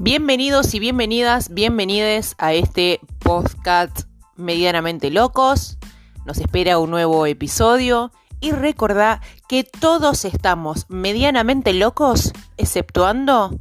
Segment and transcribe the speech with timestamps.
[0.00, 4.02] Bienvenidos y bienvenidas, bienvenides a este podcast
[4.36, 5.76] medianamente locos.
[6.24, 13.58] Nos espera un nuevo episodio y recordá que todos estamos medianamente locos, exceptuando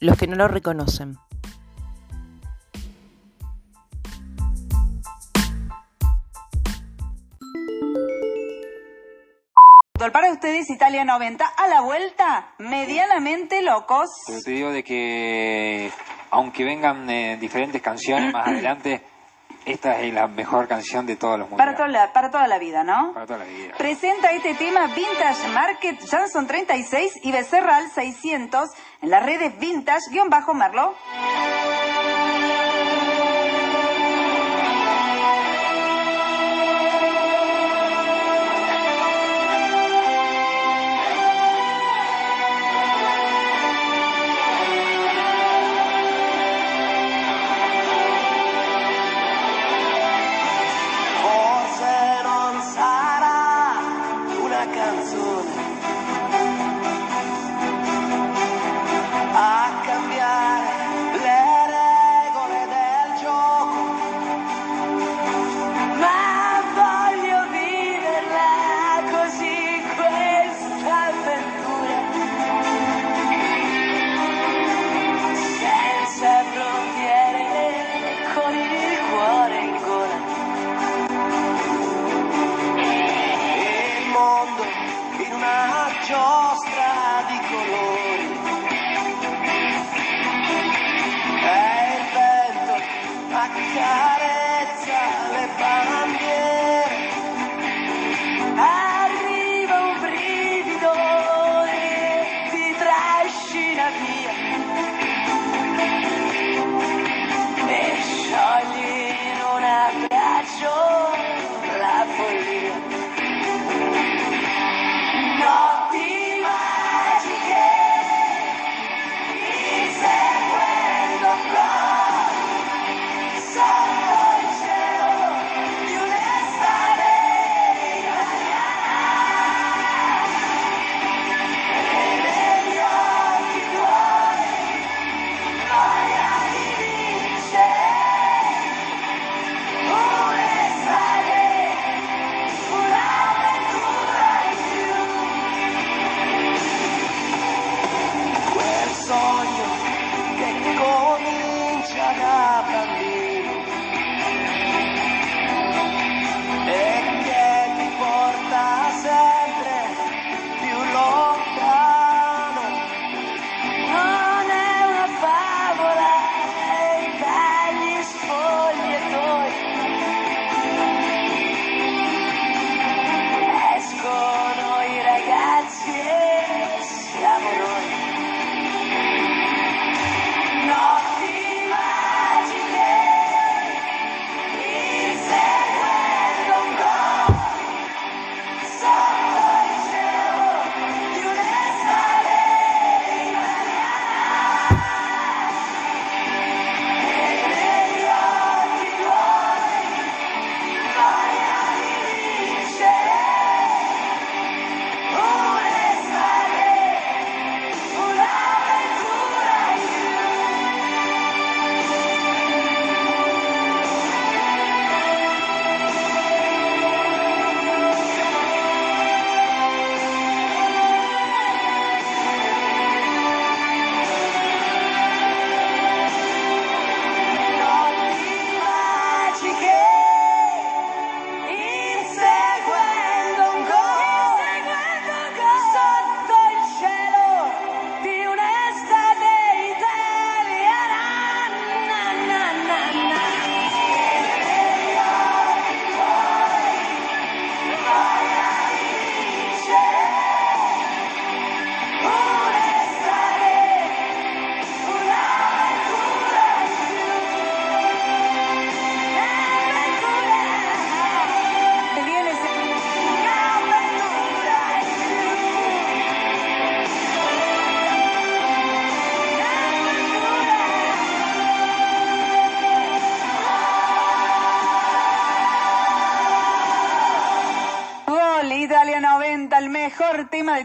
[0.00, 1.16] los que no lo reconocen.
[10.12, 14.08] Para ustedes, Italia 90, a la vuelta, medianamente locos.
[14.26, 15.90] Pero te digo de que,
[16.30, 19.02] aunque vengan eh, diferentes canciones más adelante,
[19.64, 21.76] esta es la mejor canción de todos los Para mundiales.
[21.76, 23.12] toda la, para toda la vida, ¿no?
[23.12, 23.74] Para toda la vida.
[23.76, 28.70] Presenta este tema Vintage Market Johnson 36 y Becerral 600
[29.02, 30.94] en las redes Vintage-Merlo.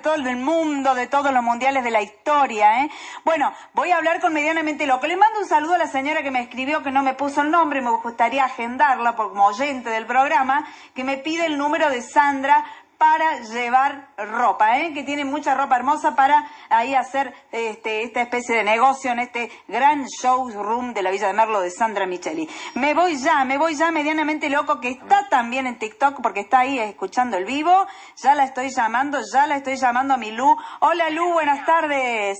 [0.02, 2.90] Todo el mundo, de todos los mundiales de la historia, ¿eh?
[3.24, 5.08] Bueno, voy a hablar con Medianamente Loco.
[5.08, 7.52] Le mando un saludo a la señora que me escribió, que no me puso el
[7.52, 12.66] nombre, me gustaría agendarla como oyente del programa, que me pide el número de Sandra
[13.02, 14.94] para llevar ropa, ¿eh?
[14.94, 19.52] que tiene mucha ropa hermosa para ahí hacer este, esta especie de negocio en este
[19.68, 22.48] gran showroom de la Villa de Merlo de Sandra Micheli.
[22.76, 26.60] Me voy ya, me voy ya medianamente loco, que está también en TikTok porque está
[26.60, 27.88] ahí escuchando el vivo.
[28.22, 30.56] Ya la estoy llamando, ya la estoy llamando a mi Lu.
[30.82, 32.38] Hola Lu, buenas tardes.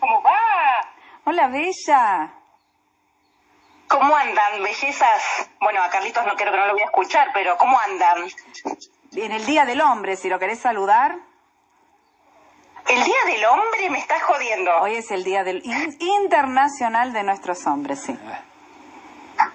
[0.00, 0.32] ¿Cómo va?
[1.24, 2.41] Hola Bella.
[3.92, 5.22] ¿Cómo andan, bellezas?
[5.60, 8.26] Bueno, a Carlitos no creo que no lo voy a escuchar, pero ¿cómo andan?
[9.14, 11.16] En el Día del Hombre, si lo querés saludar.
[12.88, 14.70] El Día del Hombre me estás jodiendo.
[14.80, 18.18] Hoy es el Día del in- Internacional de nuestros hombres, sí.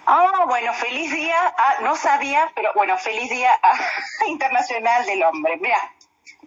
[0.05, 1.35] Ah, bueno, feliz día.
[1.57, 3.77] Ah, no sabía, pero bueno, feliz día ah,
[4.27, 5.57] internacional del hombre.
[5.57, 5.77] Mira,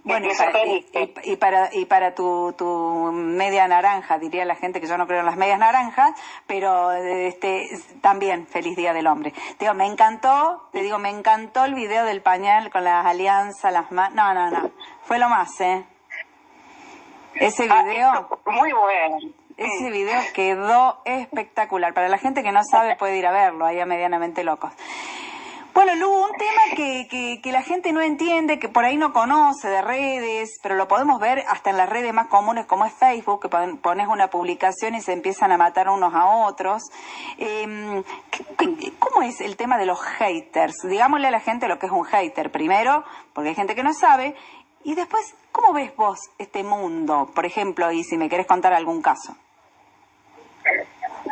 [0.03, 4.55] Bueno, y para, y, y- y para, y para tu, tu media naranja, diría la
[4.55, 6.13] gente que yo no creo en las medias naranjas,
[6.47, 7.69] pero este
[8.01, 9.33] también feliz Día del Hombre.
[9.59, 13.73] Te digo, me encantó, te digo, me encantó el video del pañal con las alianzas,
[13.73, 14.15] las manos.
[14.15, 14.71] No, no, no.
[15.03, 15.85] Fue lo más, ¿eh?
[17.35, 18.41] Ese Ah, video.
[18.47, 19.19] muy bueno.
[19.57, 21.93] Ese video quedó espectacular.
[21.93, 24.73] Para la gente que no sabe puede ir a verlo, ahí a Medianamente Locos.
[25.73, 29.13] Bueno, Lu, un tema que, que, que la gente no entiende, que por ahí no
[29.13, 32.93] conoce de redes, pero lo podemos ver hasta en las redes más comunes como es
[32.93, 36.83] Facebook, que pon- pones una publicación y se empiezan a matar unos a otros.
[37.39, 40.75] Eh, ¿qué- qué- ¿Cómo es el tema de los haters?
[40.89, 43.95] Digámosle a la gente lo que es un hater primero, porque hay gente que no
[43.95, 44.35] sabe,
[44.83, 47.31] y después, ¿cómo ves vos este mundo?
[47.35, 49.37] Por ejemplo, y si me querés contar algún caso.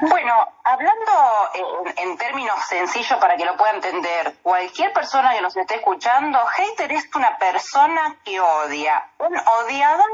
[0.01, 0.33] Bueno,
[0.79, 5.77] hablando en, en términos sencillos para que lo pueda entender, cualquier persona que nos esté
[5.77, 10.07] escuchando, hater es una persona que odia, un odiador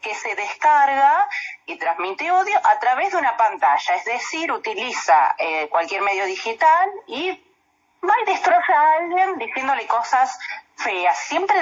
[0.00, 1.28] que se descarga
[1.66, 6.90] y transmite odio a través de una pantalla, es decir, utiliza eh, cualquier medio digital
[7.06, 7.30] y
[8.02, 10.36] va y destroza a alguien diciéndole cosas
[10.76, 11.60] feas, siempre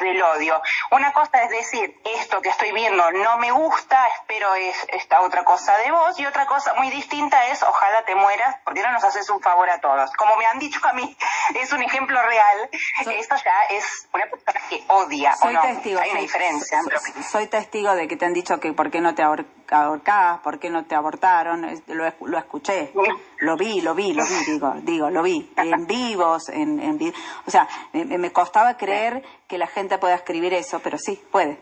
[0.00, 0.60] el odio.
[0.90, 5.44] Una cosa es decir, esto que estoy viendo no me gusta, espero es esta otra
[5.44, 9.04] cosa de vos, y otra cosa muy distinta es, ojalá te mueras, porque no nos
[9.04, 10.10] haces un favor a todos.
[10.14, 11.16] Como me han dicho a mí,
[11.54, 12.70] es un ejemplo real,
[13.04, 15.62] Soy- esto ya es una persona que odia, Soy ¿o no?
[15.62, 16.00] testigo.
[16.00, 16.26] Hay una sí.
[16.26, 16.80] diferencia.
[16.82, 20.38] Soy, soy testigo de que te han dicho que por qué no te ahor- ahorcás,
[20.40, 21.62] por qué no te abortaron.
[21.88, 22.92] Lo, es- lo escuché.
[23.38, 25.52] Lo vi, lo vi, lo vi, digo, digo, lo vi.
[25.56, 27.12] En vivos, en, en vi-
[27.46, 31.60] O sea, me, me costaba creer que la gente pueda escribir eso, pero sí, puede.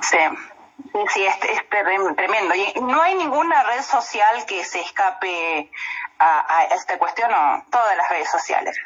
[0.00, 0.18] Sí,
[1.12, 2.54] sí, es, es tremendo.
[2.54, 5.70] Y no hay ninguna red social que se escape
[6.18, 8.76] a, a esta cuestión, no, todas las redes sociales.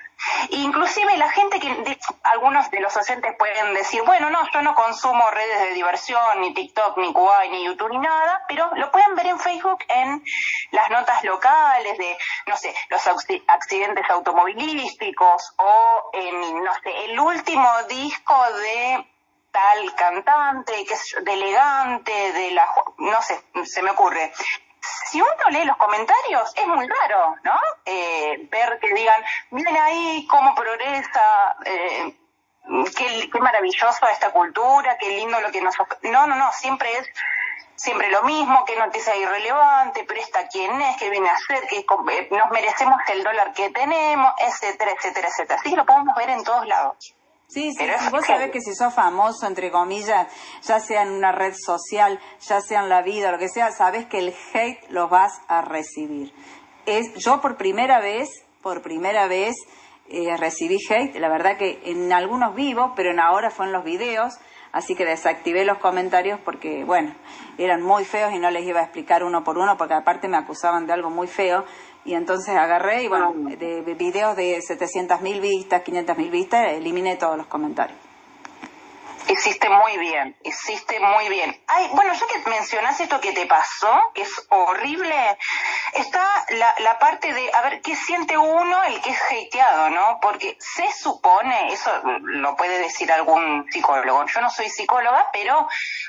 [0.51, 5.31] Inclusive la gente que, algunos de los oyentes pueden decir, bueno, no, yo no consumo
[5.31, 9.27] redes de diversión, ni TikTok, ni Kuwait, ni YouTube, ni nada, pero lo pueden ver
[9.27, 10.23] en Facebook en
[10.73, 17.19] las notas locales de, no sé, los acci- accidentes automovilísticos o en, no sé, el
[17.19, 19.07] último disco de
[19.51, 22.69] tal cantante, que es de elegante, de la,
[22.99, 24.33] no sé, se me ocurre.
[24.81, 27.59] Si uno lee los comentarios, es muy raro, ¿no?
[27.85, 32.17] Eh, ver que digan, miren ahí cómo progresa, eh,
[32.97, 35.75] qué, qué maravilloso esta cultura, qué lindo lo que nos...
[36.03, 37.11] No, no, no, siempre es
[37.81, 41.79] siempre lo mismo, qué noticia irrelevante, pero esta quién es, qué viene a hacer, que
[41.79, 45.59] eh, nos merecemos el dólar que tenemos, etcétera, etcétera, etcétera.
[45.59, 47.15] Así que lo podemos ver en todos lados.
[47.51, 48.07] Sí, sí, Pero sí.
[48.13, 50.29] Vos sabés que si sos famoso, entre comillas,
[50.63, 54.07] ya sea en una red social, ya sea en la vida, lo que sea, sabés
[54.07, 56.33] que el hate lo vas a recibir.
[56.87, 58.29] Es, yo por primera vez,
[58.63, 59.57] por primera vez,
[60.09, 63.85] eh, recibí hate, la verdad que en algunos vivos, pero en ahora fue en los
[63.85, 64.35] videos,
[64.73, 67.15] así que desactivé los comentarios porque, bueno,
[67.59, 70.37] eran muy feos y no les iba a explicar uno por uno, porque aparte me
[70.37, 71.65] acusaban de algo muy feo,
[72.05, 77.37] y entonces agarré y, bueno, de, de videos de 700.000 vistas, 500.000 vistas, eliminé todos
[77.37, 77.99] los comentarios.
[79.29, 81.57] Hiciste muy bien, hiciste muy bien.
[81.69, 85.39] Ay, bueno, ya que mencionas esto que te pasó, que es horrible,
[85.93, 90.19] está la, la parte de, a ver, ¿qué siente uno el que es hateado, no?
[90.21, 91.93] Porque se supone, eso
[92.23, 95.69] lo puede decir algún psicólogo, yo no soy psicóloga, pero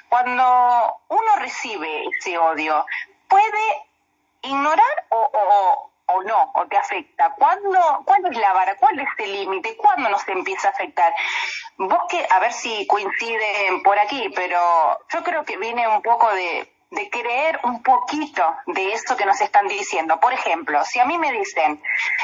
[0.09, 2.85] cuando uno recibe ese odio,
[3.27, 3.90] puede
[4.41, 7.33] ignorar o, o, o no, o te afecta?
[7.37, 8.75] ¿Cuándo, ¿Cuándo es la vara?
[8.77, 9.77] ¿Cuál es el límite?
[9.77, 11.13] ¿Cuándo nos empieza a afectar?
[11.77, 14.59] Vos que, a ver si coinciden por aquí, pero
[15.09, 19.39] yo creo que viene un poco de, de creer un poquito de eso que nos
[19.41, 20.19] están diciendo.
[20.19, 21.81] Por ejemplo, si a mí me dicen,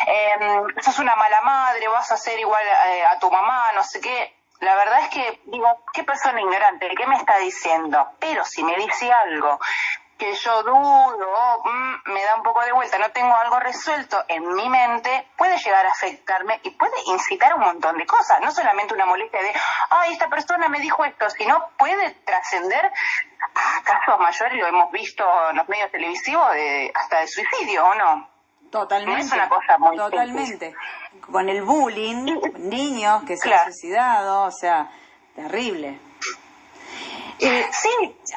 [0.08, 0.38] eh,
[0.82, 4.38] sos una mala madre, vas a ser igual eh, a tu mamá, no sé qué,
[4.60, 8.08] la verdad es que digo, qué persona ignorante, ¿qué me está diciendo?
[8.20, 9.60] Pero si me dice algo
[10.18, 14.48] que yo dudo, mm, me da un poco de vuelta, no tengo algo resuelto en
[14.56, 18.94] mi mente, puede llegar a afectarme y puede incitar un montón de cosas, no solamente
[18.94, 19.54] una molestia de,
[19.92, 22.92] ay, esta persona me dijo esto, sino puede trascender
[23.56, 27.96] a casos mayores, lo hemos visto en los medios televisivos, de, hasta de suicidio, ¿o
[27.96, 28.30] no?
[28.72, 29.22] Totalmente.
[29.22, 30.76] Es una cosa muy Totalmente.
[31.32, 32.26] Con el bullying,
[32.58, 33.64] niños que se Claro.
[33.68, 34.90] han suicidado, o sea,
[35.36, 36.00] terrible.
[37.40, 37.90] Eh, Sí,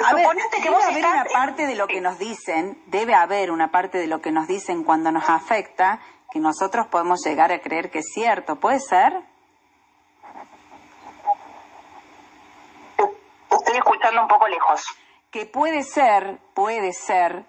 [0.04, 3.14] a ver, que debe vos haber estás- una parte de lo que nos dicen, debe
[3.14, 7.50] haber una parte de lo que nos dicen cuando nos afecta que nosotros podemos llegar
[7.52, 8.57] a creer que es cierto.
[8.57, 9.12] ¿Puede ser?
[13.50, 14.85] Estoy escuchando un poco lejos.
[15.30, 17.45] Que puede ser, puede ser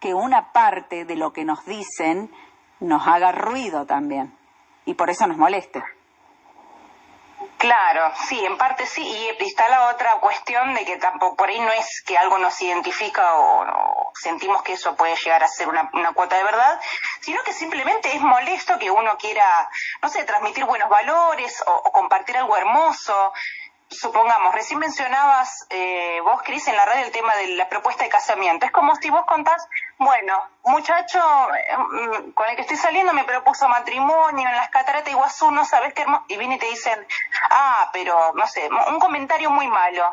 [0.00, 2.30] que una parte de lo que nos dicen
[2.80, 4.36] nos haga ruido también
[4.84, 5.82] y por eso nos moleste.
[7.60, 11.60] Claro, sí, en parte sí, y está la otra cuestión de que tampoco por ahí
[11.60, 15.90] no es que algo nos identifica o, sentimos que eso puede llegar a ser una,
[15.92, 16.80] una cuota de verdad,
[17.20, 19.68] sino que simplemente es molesto que uno quiera,
[20.00, 23.34] no sé, transmitir buenos valores o, o compartir algo hermoso.
[23.90, 28.08] Supongamos, recién mencionabas eh, vos, Cris, en la radio el tema de la propuesta de
[28.08, 28.64] casamiento.
[28.64, 29.68] Es como si vos contás,
[30.00, 35.10] bueno, muchacho mm, con el que estoy saliendo me propuso matrimonio en las cataratas de
[35.10, 36.24] Iguazú, no sabes qué hermoso.
[36.28, 37.06] Y viene y te dicen,
[37.50, 40.10] ah, pero no sé, un comentario muy malo.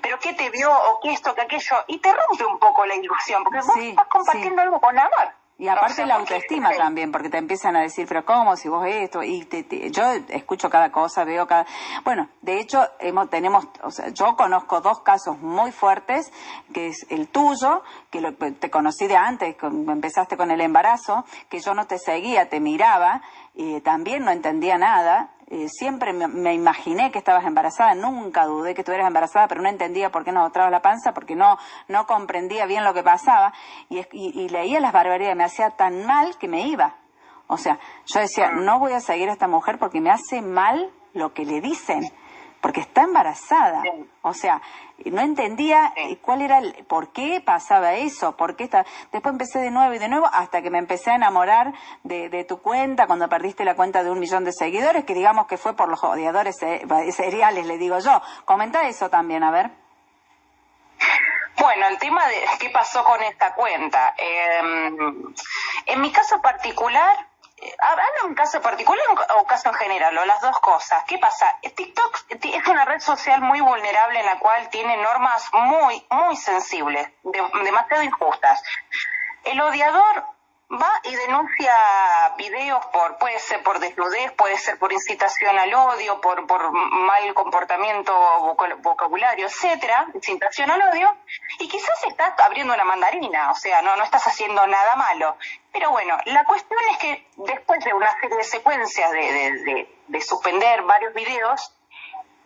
[0.00, 1.84] Pero qué te vio o qué esto, que aquello.
[1.86, 5.32] Y te rompe un poco la ilusión, porque vos Sí, estás compartiendo algo con amor.
[5.58, 8.56] Y aparte No la autoestima también, porque te empiezan a decir, pero ¿cómo?
[8.56, 11.64] Si vos esto, y te- te- yo escucho cada cosa, veo cada...
[12.04, 16.30] Bueno, de hecho, hemos, tenemos, o sea, yo conozco dos casos muy fuertes,
[16.74, 21.24] que es el tuyo, que lo- te conocí de antes, con- empezaste con el embarazo,
[21.48, 23.22] que yo no te seguía, te miraba,
[23.54, 28.74] y también no entendía nada, eh, siempre me, me imaginé que estabas embarazada, nunca dudé
[28.74, 31.56] que estuvieras embarazada, pero no entendía por qué no mostrabas la panza, porque no,
[31.88, 33.52] no comprendía bien lo que pasaba.
[33.88, 36.96] Y, y- y leía las barbaridades, me hacía tan mal que me iba.
[37.48, 40.90] O sea, yo decía, no voy a seguir a esta mujer porque me hace mal
[41.14, 42.02] lo que le dicen,
[42.66, 43.80] porque está embarazada.
[43.82, 44.10] Sí.
[44.22, 44.60] O sea,
[45.04, 48.84] no entendía eh, cuál era el, por qué pasaba eso, por qué está.
[49.12, 52.42] Después empecé de nuevo y de nuevo hasta que me empecé a enamorar de, de
[52.42, 55.76] tu cuenta cuando perdiste la cuenta de un millón de seguidores, que digamos que fue
[55.76, 58.20] por los odiadores eh, seriales, le digo yo.
[58.44, 59.70] Comenta eso también, a ver.
[61.58, 64.12] Bueno, el tema de qué pasó con esta cuenta.
[64.18, 64.90] Eh,
[65.86, 67.35] en mi caso particular, eh,
[67.80, 69.04] ¿hablo en caso particular
[69.36, 70.16] o caso en general?
[70.18, 71.02] O las dos cosas.
[71.06, 71.58] ¿Qué pasa?
[71.62, 77.08] TikTok es una red social muy vulnerable en la cual tiene normas muy, muy sensibles,
[77.22, 78.62] de- demasiado injustas.
[79.44, 80.24] El odiador
[80.70, 81.74] va y denuncia
[82.36, 87.34] videos por, puede ser por desnudez, puede ser por incitación al odio, por, por mal
[87.34, 88.12] comportamiento
[88.82, 91.16] vocabulario, etcétera, incitación al odio,
[91.60, 95.36] y quizás estás abriendo una mandarina, o sea, no, no estás haciendo nada malo.
[95.72, 99.96] Pero bueno, la cuestión es que después de una serie de secuencias de, de, de-
[100.08, 101.72] de suspender varios videos,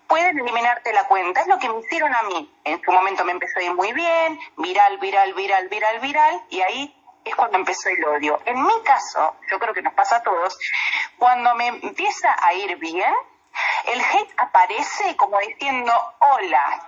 [0.09, 1.41] pueden eliminarte la cuenta.
[1.43, 2.53] Es lo que me hicieron a mí.
[2.65, 7.35] En su momento me empezó muy bien, viral, viral, viral, viral, viral, y ahí es
[7.35, 8.41] cuando empezó el odio.
[8.45, 10.59] En mi caso, yo creo que nos pasa a todos,
[11.19, 13.13] cuando me empieza a ir bien,
[13.87, 16.83] el hate aparece como diciendo, hola,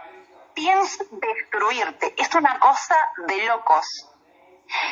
[0.55, 2.15] pienso destruirte.
[2.17, 2.97] Es una cosa
[3.27, 4.09] de locos.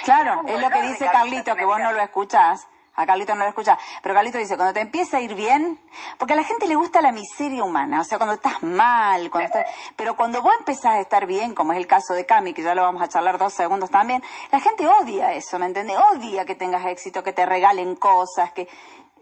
[0.04, 2.66] Claro, es lo que dice Carlito, que vos no lo escuchás.
[2.96, 3.78] A Carlito no lo escuchás.
[4.02, 5.80] Pero Carlito dice, cuando te empieza a ir bien,
[6.18, 9.46] porque a la gente le gusta la miseria humana, o sea, cuando estás mal, cuando
[9.46, 9.66] estás...
[9.96, 12.74] pero cuando vos empezás a estar bien, como es el caso de Cami, que ya
[12.74, 15.96] lo vamos a charlar dos segundos también, la gente odia eso, ¿me entiendes?
[16.12, 18.62] Odia que tengas éxito, que te regalen cosas, que...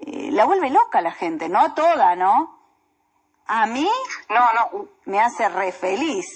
[0.00, 2.58] eh, la vuelve loca la gente, no toda, ¿no?
[3.46, 3.88] A mí
[4.28, 6.26] No, no, me hace re feliz.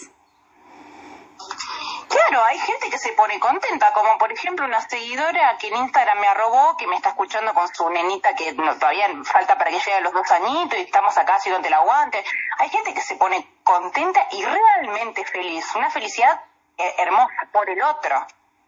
[2.12, 6.20] Claro, hay gente que se pone contenta, como por ejemplo una seguidora que en Instagram
[6.20, 9.94] me arrobó, que me está escuchando con su nenita que todavía falta para que llegue
[9.94, 12.22] a los dos añitos y estamos acá haciendo el aguante.
[12.58, 16.38] Hay gente que se pone contenta y realmente feliz, una felicidad
[16.76, 18.26] eh, hermosa por el otro.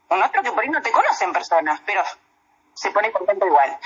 [0.08, 2.02] Un otro que por ahí no te conoce en persona, pero
[2.72, 3.78] se pone contento igual.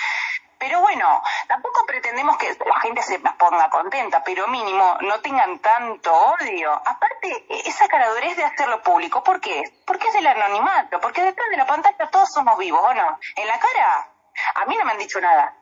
[0.58, 6.12] Pero bueno, tampoco pretendemos que la gente se ponga contenta, pero mínimo no tengan tanto
[6.12, 6.72] odio.
[6.72, 9.62] Aparte, esa caradurez de hacerlo público, ¿por qué?
[9.86, 13.18] Porque es del anonimato, porque detrás de la pantalla todos somos vivos, ¿o no?
[13.36, 14.08] En la cara,
[14.56, 15.54] a mí no me han dicho nada.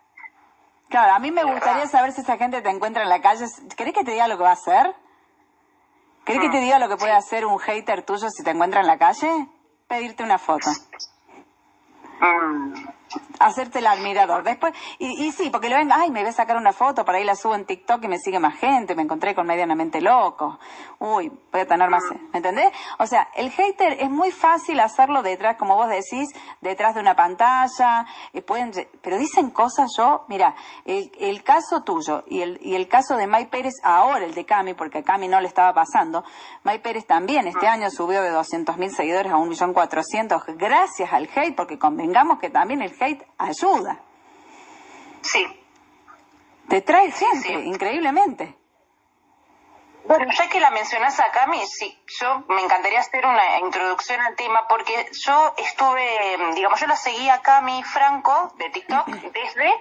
[0.88, 3.44] Claro, a mí me gustaría saber si esa gente te encuentra en la calle.
[3.76, 4.94] ¿Querés que te diga lo que va a hacer?
[6.24, 8.86] ¿Querés que te diga lo que puede hacer un hater tuyo si te encuentra en
[8.86, 9.48] la calle?
[9.88, 10.70] pedirte una foto.
[12.20, 12.74] Mm.
[13.38, 14.42] Hacerte el admirador.
[14.42, 17.18] Después, y, y sí, porque le venga, ay, me voy a sacar una foto, para
[17.18, 20.58] ahí la subo en TikTok y me sigue más gente, me encontré con medianamente loco.
[20.98, 22.72] Uy, voy a tener más, ¿me entendés?
[22.98, 26.28] O sea, el hater es muy fácil hacerlo detrás, como vos decís,
[26.60, 28.72] detrás de una pantalla, eh, pueden,
[29.02, 33.26] pero dicen cosas yo, mira, el, el caso tuyo y el, y el caso de
[33.26, 36.25] May Pérez, ahora el de Cami, porque a Cami no le estaba pasando,
[36.64, 41.54] May Pérez también este año subió de 200 mil seguidores a 1.400.000 gracias al hate,
[41.54, 44.00] porque convengamos que también el hate ayuda.
[45.22, 45.46] Sí.
[46.68, 47.52] Te trae gente, sí.
[47.52, 48.56] increíblemente.
[50.06, 54.36] Bueno, ya que la mencionas a Cami, sí, yo me encantaría hacer una introducción al
[54.36, 59.80] tema porque yo estuve, digamos, yo la seguí a Cami Franco de TikTok desde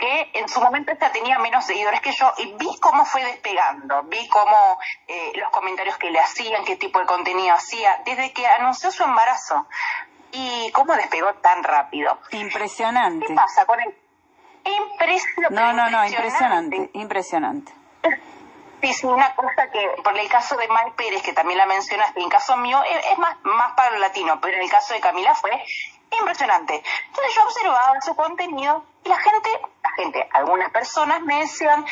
[0.00, 4.02] que en su momento esta tenía menos seguidores que yo y vi cómo fue despegando,
[4.04, 8.46] vi cómo eh, los comentarios que le hacían, qué tipo de contenido hacía, desde que
[8.46, 9.68] anunció su embarazo
[10.32, 12.18] y cómo despegó tan rápido.
[12.30, 13.26] Impresionante.
[13.26, 13.94] ¿Qué pasa con él?
[14.64, 15.54] Impresionante.
[15.54, 17.72] No, no, no, impresionante, impresionante.
[18.82, 22.18] Sí, sí, una cosa que, por el caso de Mai Pérez, que también la mencionaste,
[22.18, 24.94] en el caso mío es, es más, más para lo latino, pero en el caso
[24.94, 25.50] de Camila fue
[26.18, 26.82] impresionante.
[27.08, 29.50] Entonces yo observaba su contenido y la gente,
[29.82, 31.84] la gente, algunas personas me decían,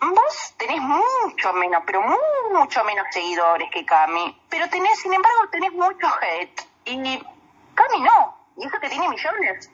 [0.00, 2.02] vos tenés mucho menos, pero
[2.52, 6.60] mucho menos seguidores que Cami, pero tenés, sin embargo, tenés mucho hate.
[6.86, 7.24] Y
[7.74, 9.70] Cami no, y eso que tiene millones.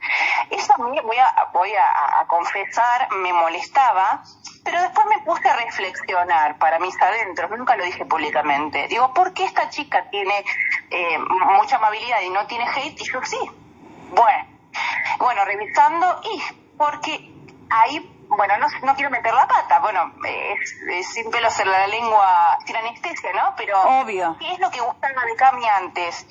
[0.51, 4.23] Eso a mí, voy a, voy a, a confesar, me molestaba,
[4.65, 8.89] pero después me puse a reflexionar para mis adentros, nunca lo dije públicamente.
[8.89, 10.45] Digo, ¿por qué esta chica tiene
[10.91, 11.19] eh,
[11.57, 13.01] mucha amabilidad y no tiene hate?
[13.01, 13.39] Y yo sí.
[14.11, 14.47] Bueno,
[15.19, 16.43] bueno, revisando, y
[16.77, 17.31] porque
[17.71, 21.87] ahí bueno, no, no quiero meter la pata, bueno, es, es sin pelo hacer la
[21.89, 23.55] lengua sin anestesia, ¿no?
[23.57, 24.37] Pero, Obvio.
[24.39, 26.27] ¿qué es lo que gustaba de Cami antes?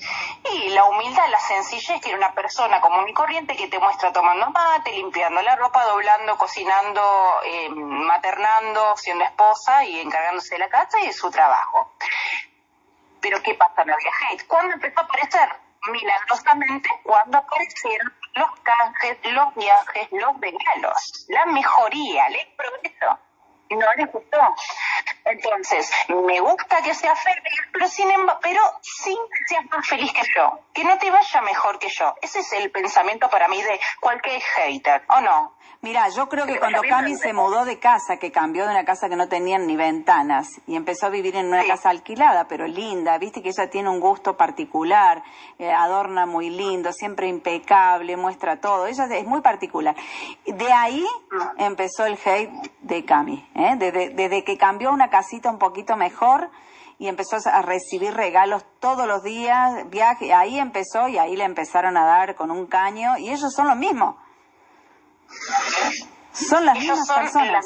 [0.50, 4.12] Y la humildad, la sencillez, que era una persona común y corriente que te muestra
[4.12, 7.02] tomando mate, limpiando la ropa, doblando, cocinando,
[7.44, 11.92] eh, maternando, siendo esposa y encargándose de la casa y de su trabajo.
[13.20, 13.84] Pero ¿qué pasa?
[13.84, 14.46] No había hate.
[14.46, 15.48] ¿Cuándo empezó a aparecer?
[15.88, 23.18] milagrosamente cuando aparecieron los canjes, los viajes, los regalos, la mejoría, el progreso.
[23.70, 24.38] No les gustó.
[25.24, 28.08] Entonces, me gusta que seas feliz, pero sin
[28.42, 30.58] pero sin que seas más feliz que yo.
[30.72, 32.14] Que no te vaya mejor que yo.
[32.20, 35.54] Ese es el pensamiento para mí de cualquier hater, ¿o no?
[35.82, 39.08] Mira, yo creo que cuando Cami se mudó de casa, que cambió de una casa
[39.08, 41.68] que no tenía ni ventanas y empezó a vivir en una Sí.
[41.68, 45.22] casa alquilada, pero linda, viste que ella tiene un gusto particular,
[45.58, 49.96] eh, adorna muy lindo, siempre impecable, muestra todo, ella es muy particular.
[50.44, 51.06] De ahí
[51.56, 53.76] empezó el hate de Cami, ¿eh?
[53.78, 56.50] desde, desde que cambió una casita un poquito mejor
[56.98, 61.96] y empezó a recibir regalos todos los días, viaje, ahí empezó y ahí le empezaron
[61.96, 64.16] a dar con un caño y ellos son los mismos.
[66.32, 67.64] Son las Ellos mismas son personas.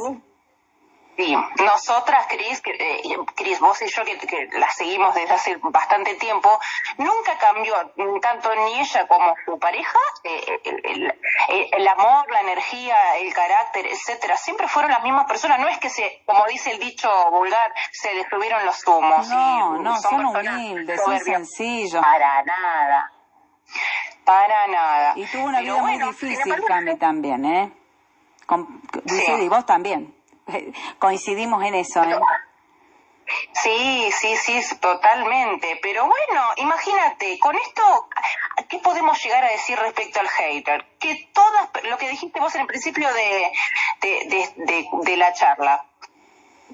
[1.16, 3.02] Sí, nosotras, Cris, eh,
[3.36, 6.58] Cris, vos y yo que, que la seguimos desde hace bastante tiempo,
[6.98, 7.74] nunca cambió
[8.20, 13.32] tanto ni ella como su pareja, eh, el, el- el- el amor, la energía, el
[13.32, 14.36] carácter, etcétera.
[14.36, 15.60] Siempre fueron las mismas personas.
[15.60, 19.28] No es que se, como dice el dicho vulgar, se les subieron los humos.
[19.28, 22.02] No, y no, son personas humildes, son sencillos.
[22.02, 23.12] Para nada.
[24.24, 25.12] Para nada.
[25.16, 27.72] Y tuvo una Pero vida muy difícil, Cami, también, ¿eh?
[28.46, 29.32] Con- Sí.
[29.32, 30.13] y vos también.
[30.98, 32.18] Coincidimos en eso, ¿eh?
[33.54, 35.78] Sí, sí, sí, totalmente.
[35.82, 38.08] Pero bueno, imagínate, con esto,
[38.68, 40.84] ¿qué podemos llegar a decir respecto al hater?
[41.00, 43.50] Que todas, lo que dijiste vos en el principio de,
[44.02, 45.84] de, de, de- de la charla,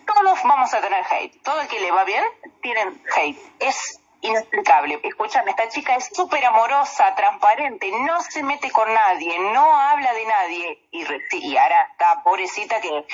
[0.04, 1.40] todos vamos a tener hate.
[1.42, 2.24] Todo el que le va bien,
[2.62, 3.38] tienen hate.
[3.60, 5.00] Es inexplicable.
[5.02, 10.24] Escúchame, esta chica es súper amorosa, transparente, no se mete con nadie, no habla de
[10.26, 10.88] nadie.
[10.90, 11.04] Y,
[11.38, 13.06] y ahora está pobrecita que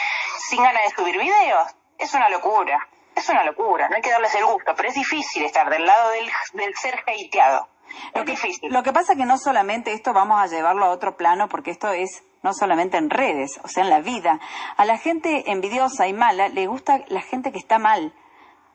[0.48, 1.74] sin ganas de subir videos.
[1.98, 2.86] Es una locura.
[3.14, 3.88] Es una locura.
[3.88, 7.02] No hay que darles el gusto, pero es difícil estar del lado del, del ser
[7.06, 7.66] hateado.
[8.14, 8.70] Lo Es que, difícil.
[8.72, 11.92] lo que pasa que no solamente esto vamos a llevarlo a otro plano, porque esto
[11.92, 14.38] es no solamente en redes, o sea, en la vida.
[14.76, 18.12] A la gente envidiosa y mala le gusta la gente que está mal.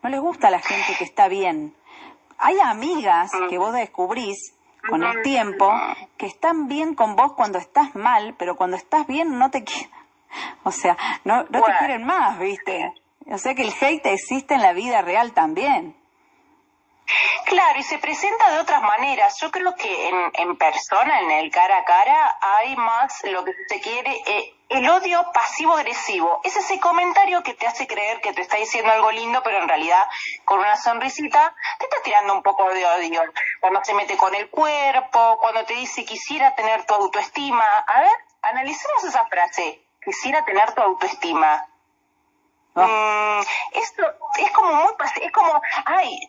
[0.01, 1.75] No le gusta la gente que está bien.
[2.43, 4.55] Hay amigas que vos descubrís
[4.89, 5.71] con el tiempo
[6.17, 9.89] que están bien con vos cuando estás mal, pero cuando estás bien no te quieren.
[10.63, 12.93] O sea, no, no te quieren más, ¿viste?
[13.27, 15.95] O sea que el hate existe en la vida real también.
[17.45, 19.37] Claro, y se presenta de otras maneras.
[19.41, 23.51] Yo creo que en, en persona, en el cara a cara, hay más lo que
[23.67, 26.39] se quiere, eh, el odio pasivo-agresivo.
[26.45, 29.67] Es ese comentario que te hace creer que te está diciendo algo lindo, pero en
[29.67, 30.07] realidad
[30.45, 33.21] con una sonrisita te está tirando un poco de odio.
[33.59, 37.65] Cuando se mete con el cuerpo, cuando te dice quisiera tener tu autoestima.
[37.85, 39.85] A ver, analicemos esa frase.
[40.03, 41.67] Quisiera tener tu autoestima.
[42.73, 43.41] Mm,
[43.73, 44.03] esto
[44.37, 46.19] es como muy es como ay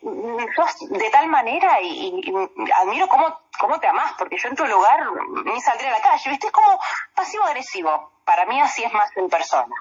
[0.57, 2.35] sos de tal manera y,
[2.81, 5.07] admiro cómo, cómo te amás porque yo en tu lugar
[5.45, 6.81] ni saldré a la calle viste es como
[7.15, 9.75] pasivo agresivo para mí así es más en persona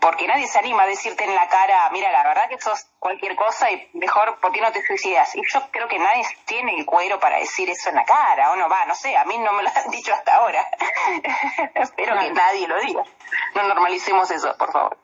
[0.00, 3.36] porque nadie se anima a decirte en la cara, mira, la verdad que sos cualquier
[3.36, 5.34] cosa y mejor, ¿por qué no te suicidas?
[5.36, 8.56] Y yo creo que nadie tiene el cuero para decir eso en la cara, o
[8.56, 10.66] no va, no sé, a mí no me lo han dicho hasta ahora.
[11.74, 13.02] Espero que nadie lo diga.
[13.54, 14.98] No normalicemos eso, por favor.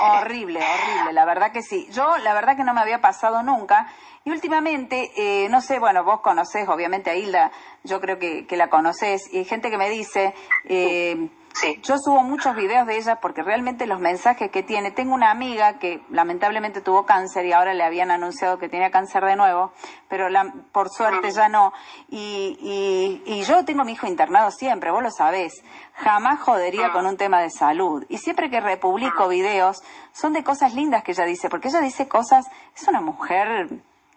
[0.00, 1.88] horrible, horrible, la verdad que sí.
[1.90, 3.86] Yo, la verdad que no me había pasado nunca.
[4.24, 7.50] Y últimamente, eh, no sé, bueno, vos conocés obviamente a Hilda,
[7.84, 10.34] yo creo que, que la conocés, y hay gente que me dice...
[10.68, 11.39] Eh, Sí.
[11.82, 14.92] Yo subo muchos videos de ella porque realmente los mensajes que tiene.
[14.92, 19.24] Tengo una amiga que lamentablemente tuvo cáncer y ahora le habían anunciado que tenía cáncer
[19.24, 19.72] de nuevo,
[20.08, 20.28] pero
[20.72, 21.72] por suerte ya no.
[22.08, 25.52] Y, y, yo tengo a mi hijo internado siempre, vos lo sabés.
[25.94, 28.04] Jamás jodería con un tema de salud.
[28.08, 29.82] Y siempre que republico videos,
[30.12, 33.68] son de cosas lindas que ella dice, porque ella dice cosas, es una mujer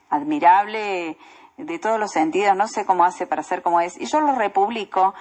[0.10, 1.18] admirable
[1.58, 4.00] de todos los sentidos, no sé cómo hace para ser como es.
[4.00, 5.14] Y yo lo republico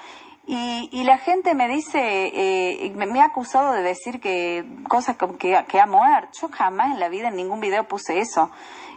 [0.44, 5.64] y, y la gente me dice, eh, me, ha acusado de decir que cosas que,
[5.68, 6.30] que ha muerto.
[6.40, 8.50] Yo jamás en la vida en ningún video puse eso.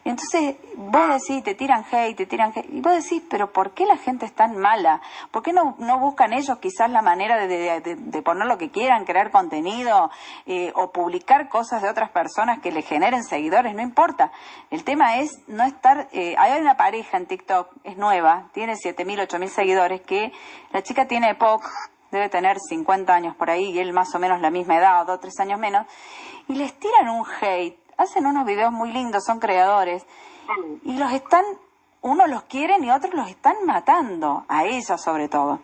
[0.06, 3.88] Entonces, vos decís, te tiran hate, te tiran hate, y vos decís, pero ¿por qué
[3.88, 5.02] la gente es tan mala?
[5.32, 9.04] ¿Por qué no, no buscan ellos quizás la manera de, de, poner lo que quieran,
[9.04, 10.12] crear contenido
[10.46, 13.74] eh, o publicar cosas de otras personas que le generen seguidores?
[13.74, 14.32] No importa.
[14.70, 16.08] El tema es no estar...
[16.12, 20.32] Eh, hay una pareja en TikTok, es nueva, tiene 7.000, 8.000 seguidores, que
[20.72, 21.64] la chica tiene POC,
[22.12, 25.06] debe tener 50 años por ahí, y él más o menos la misma edad, o
[25.06, 25.88] dos, tres años menos,
[26.48, 30.06] y les tiran un hate hacen unos videos muy lindos, son creadores,
[30.84, 31.44] y los están,
[32.02, 35.60] unos los quieren y otros los están matando, a ella sobre todo.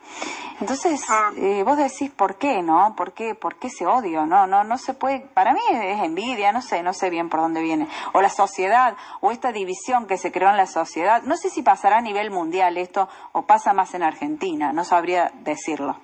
[0.59, 1.31] Entonces, ah.
[1.37, 2.95] eh, vos decís, ¿por qué, no?
[2.95, 4.27] ¿Por qué, ¿Por qué ese odio?
[4.27, 7.39] No, no, no se puede, para mí es envidia, no sé, no sé bien por
[7.39, 7.87] dónde viene.
[8.13, 11.23] O la sociedad, o esta división que se creó en la sociedad.
[11.23, 15.31] No sé si pasará a nivel mundial esto, o pasa más en Argentina, no sabría
[15.41, 15.97] decirlo.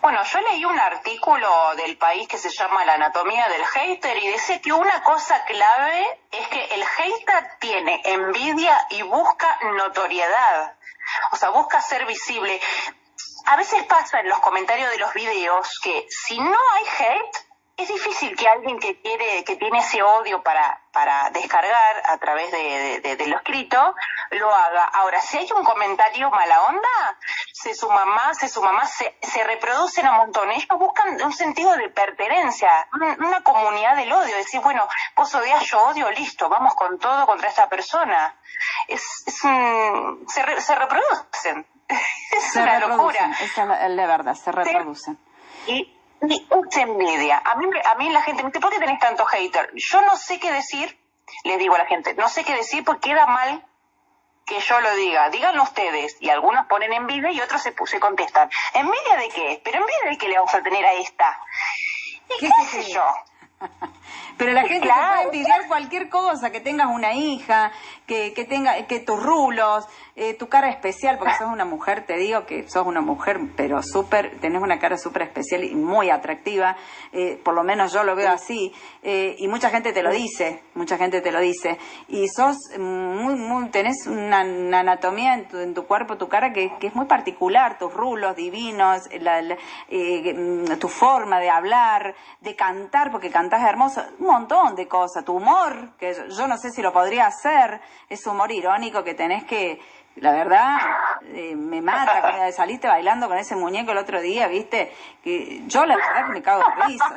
[0.00, 4.28] Bueno, yo leí un artículo del país que se llama La anatomía del hater y
[4.28, 10.76] dice que una cosa clave es que el hater tiene envidia y busca notoriedad.
[11.32, 12.60] O sea, busca ser visible.
[13.46, 17.47] A veces pasa en los comentarios de los videos que si no hay hate,
[17.78, 22.50] es difícil que alguien que quiere, que tiene ese odio para, para descargar a través
[22.50, 23.94] de, de, lo escrito,
[24.32, 24.84] lo haga.
[24.84, 27.18] Ahora, si hay un comentario mala onda,
[27.52, 30.50] se suma más, se suma más, se, se reproducen a montón.
[30.50, 34.36] Ellos buscan un sentido de pertenencia, una, comunidad del odio.
[34.36, 38.40] Decir, bueno, vos odias, yo odio, listo, vamos con todo contra esta persona.
[38.88, 41.64] Es, es un, se, se reproducen.
[41.88, 43.30] es una locura.
[43.40, 45.16] Esa es la, verdad, se reproducen.
[45.68, 47.42] Y mucha envidia.
[47.44, 49.70] A mí, a mí la gente me dice, ¿por qué tenés tanto hater?
[49.74, 50.98] Yo no sé qué decir,
[51.44, 53.64] les digo a la gente, no sé qué decir porque queda mal
[54.48, 55.28] que yo lo diga.
[55.30, 56.16] Díganlo ustedes.
[56.20, 58.50] Y algunos ponen envidia y otros se, se contestan.
[58.72, 59.60] ¿Envidia de qué?
[59.62, 61.40] Pero envidia de qué le vamos a tener a esta.
[62.28, 63.04] ¿Y qué, sé yo?
[64.38, 67.72] Pero la gente te puede envidiar cualquier cosa, que tengas una hija,
[68.06, 72.16] que, que tenga, que tus rulos, eh, tu cara especial, porque sos una mujer, te
[72.16, 76.76] digo que sos una mujer, pero súper, tenés una cara súper especial y muy atractiva,
[77.12, 78.72] eh, por lo menos yo lo veo así,
[79.02, 81.76] eh, y mucha gente te lo dice, mucha gente te lo dice,
[82.08, 86.72] y sos muy, muy, tenés una, anatomía en tu, en tu, cuerpo, tu cara que,
[86.78, 93.10] que, es muy particular, tus rulos divinos, la, mm, tu forma de hablar, de cantar,
[93.10, 95.24] porque cantás hermoso, montón de cosas.
[95.24, 99.44] Tu humor, que yo no sé si lo podría hacer, es humor irónico que tenés
[99.44, 99.80] que,
[100.20, 100.78] la verdad,
[101.34, 104.92] eh, me mata cuando saliste bailando con ese muñeco el otro día, ¿viste?
[105.22, 107.14] Que yo la verdad que me cago de risa,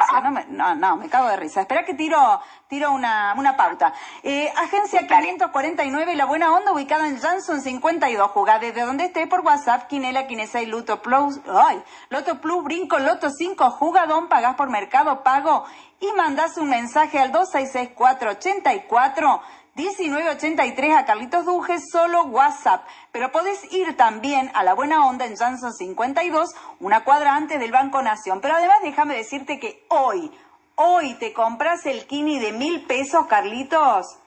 [0.50, 1.62] no, no, me cago de risa.
[1.62, 3.94] Espera que tiro, tiro una, una pauta.
[4.24, 9.42] Eh, agencia 549, La Buena Onda, ubicada en Johnson 52, jugada desde donde esté por
[9.42, 14.70] WhatsApp, Quinela, Quinesa y Luto Plus, ay, Loto Plus, Brinco, Loto 5, jugadón, pagás por
[14.70, 15.66] Mercado Pago
[16.02, 19.42] y mandás un mensaje al 266484
[19.76, 22.86] 1983 a Carlitos Duje, solo WhatsApp.
[23.12, 27.72] Pero podés ir también a La Buena Onda en Janson 52, una cuadra antes del
[27.72, 28.42] Banco Nación.
[28.42, 30.32] Pero además déjame decirte que hoy,
[30.76, 34.18] hoy te compras el kini de mil pesos, Carlitos.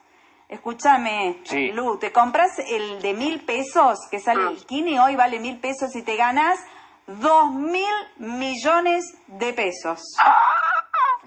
[0.47, 1.41] Escúchame,
[1.73, 5.95] Lu, te compras el de mil pesos, que sale el kini, hoy vale mil pesos
[5.95, 6.59] y te ganas
[7.07, 10.01] dos mil millones de pesos.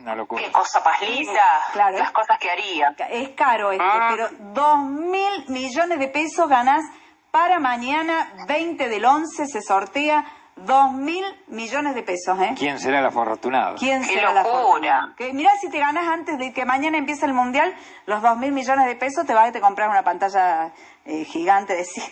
[0.00, 0.42] Una locura.
[0.42, 1.42] Qué cosa más linda.
[1.72, 1.98] Claro.
[1.98, 2.94] Las cosas que haría.
[3.10, 4.08] Es caro este, Ah.
[4.10, 6.82] pero dos mil millones de pesos ganás
[7.30, 10.24] para mañana, 20 del 11, se sortea
[10.56, 12.54] dos mil millones de pesos, ¿eh?
[12.58, 13.76] ¿Quién será el afortunado?
[13.76, 14.62] ¿Quién ¡Qué será la locura!
[14.62, 15.14] fortuna?
[15.16, 17.72] Que mirá si te ganas antes de que mañana empiece el mundial,
[18.06, 20.72] los dos mil millones de pesos te vas a te comprar una pantalla
[21.04, 22.06] eh, gigante de cine.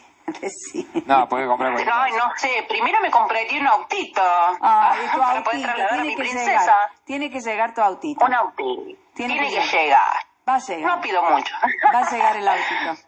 [0.50, 1.02] Cine.
[1.06, 2.64] No, puede comprar cualquier Ay, no sé.
[2.68, 4.22] Primero me compraría un autito.
[4.60, 6.50] Ay, tu para poder autito, trasladar a tiene mi que princesa.
[6.60, 6.90] llegar.
[7.04, 8.24] Tiene que llegar tu autito.
[8.24, 9.00] Un autito.
[9.14, 9.70] Tiene Tiene, que que, llegar.
[9.84, 10.16] llegar.
[10.48, 10.96] Va a llegar.
[10.96, 11.54] No pido mucho.
[11.94, 13.02] Va a llegar el autito.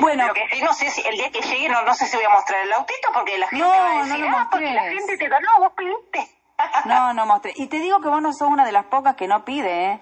[0.00, 2.24] Bueno, que sí, no sé si el día que llegue, no, no sé si voy
[2.24, 4.70] a mostrar el autito porque la gente No, va a no decir, lo ah, porque
[4.72, 6.30] la gente te ganó, vos pediste.
[6.86, 7.52] No, no mostré.
[7.56, 10.00] Y te digo que vos no sos una de las pocas que no pide, ¿eh?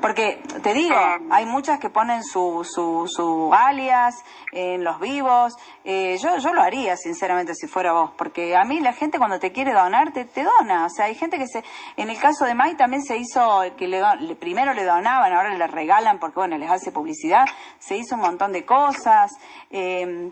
[0.00, 0.94] Porque, te digo,
[1.30, 4.14] hay muchas que ponen su, su, su alias
[4.52, 5.56] en los vivos.
[5.84, 8.12] Eh, yo, yo lo haría, sinceramente, si fuera vos.
[8.16, 10.86] Porque a mí la gente cuando te quiere donar, te, te dona.
[10.86, 11.64] O sea, hay gente que se...
[11.96, 15.52] En el caso de Mai también se hizo que le, le- primero le donaban, ahora
[15.54, 17.44] le regalan porque, bueno, les hace publicidad.
[17.80, 19.32] Se hizo un montón de cosas.
[19.70, 20.30] Eh,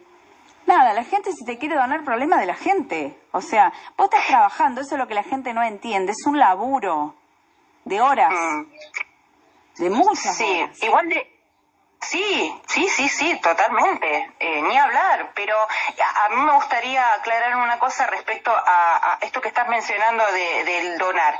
[0.67, 3.17] Nada, la gente si te quiere donar, problema de la gente.
[3.31, 6.41] O sea, vos estás trabajando, eso es lo que la gente no entiende, es un
[6.41, 7.15] laburo
[7.85, 8.63] de horas, Mm.
[9.79, 11.33] De muchas Sí, igual de...
[12.01, 14.33] Sí, sí, sí, sí, totalmente.
[14.39, 19.19] Eh, ni hablar, pero a, a mí me gustaría aclarar una cosa respecto a, a
[19.23, 21.39] esto que estás mencionando de, del donar.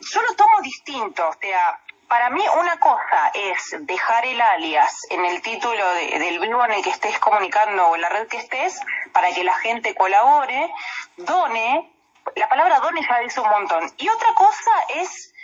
[0.00, 5.24] Yo lo tomo distinto, o sea, para mí una cosa es dejar el alias en
[5.26, 8.38] el título de- del vivo en el que estés comunicando o en la red que
[8.38, 8.80] estés
[9.12, 10.72] para que la gente colabore,
[11.18, 11.92] done.
[12.34, 13.92] La palabra done ya dice un montón.
[13.98, 15.34] Y otra cosa es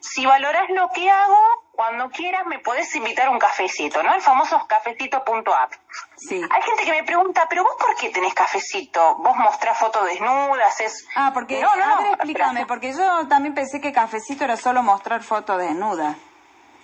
[0.00, 1.42] si valoras lo que hago,
[1.76, 4.14] cuando quieras me podés invitar a un cafecito, ¿no?
[4.14, 5.72] El famoso cafecito.app.
[6.16, 6.42] Sí.
[6.50, 9.16] Hay gente que me pregunta, pero vos por qué tenés cafecito?
[9.16, 10.80] ¿Vos mostrás fotos desnudas?
[10.80, 11.06] Es...
[11.14, 14.56] Ah, porque, No, no, a ver, explícame, pero- porque yo también pensé que cafecito era
[14.56, 16.16] solo mostrar fotos desnuda.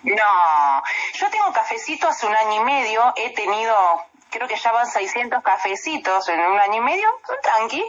[0.05, 0.83] No,
[1.15, 3.75] yo tengo cafecito hace un año y medio, he tenido,
[4.33, 7.09] creo que ya van 600 cafecitos en un año y medio,
[7.43, 7.85] tranqui,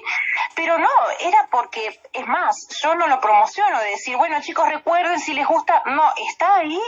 [0.56, 5.19] pero no, era porque, es más, yo no lo promociono, de decir, bueno chicos, recuerden
[5.19, 6.79] si les gusta, no, está ahí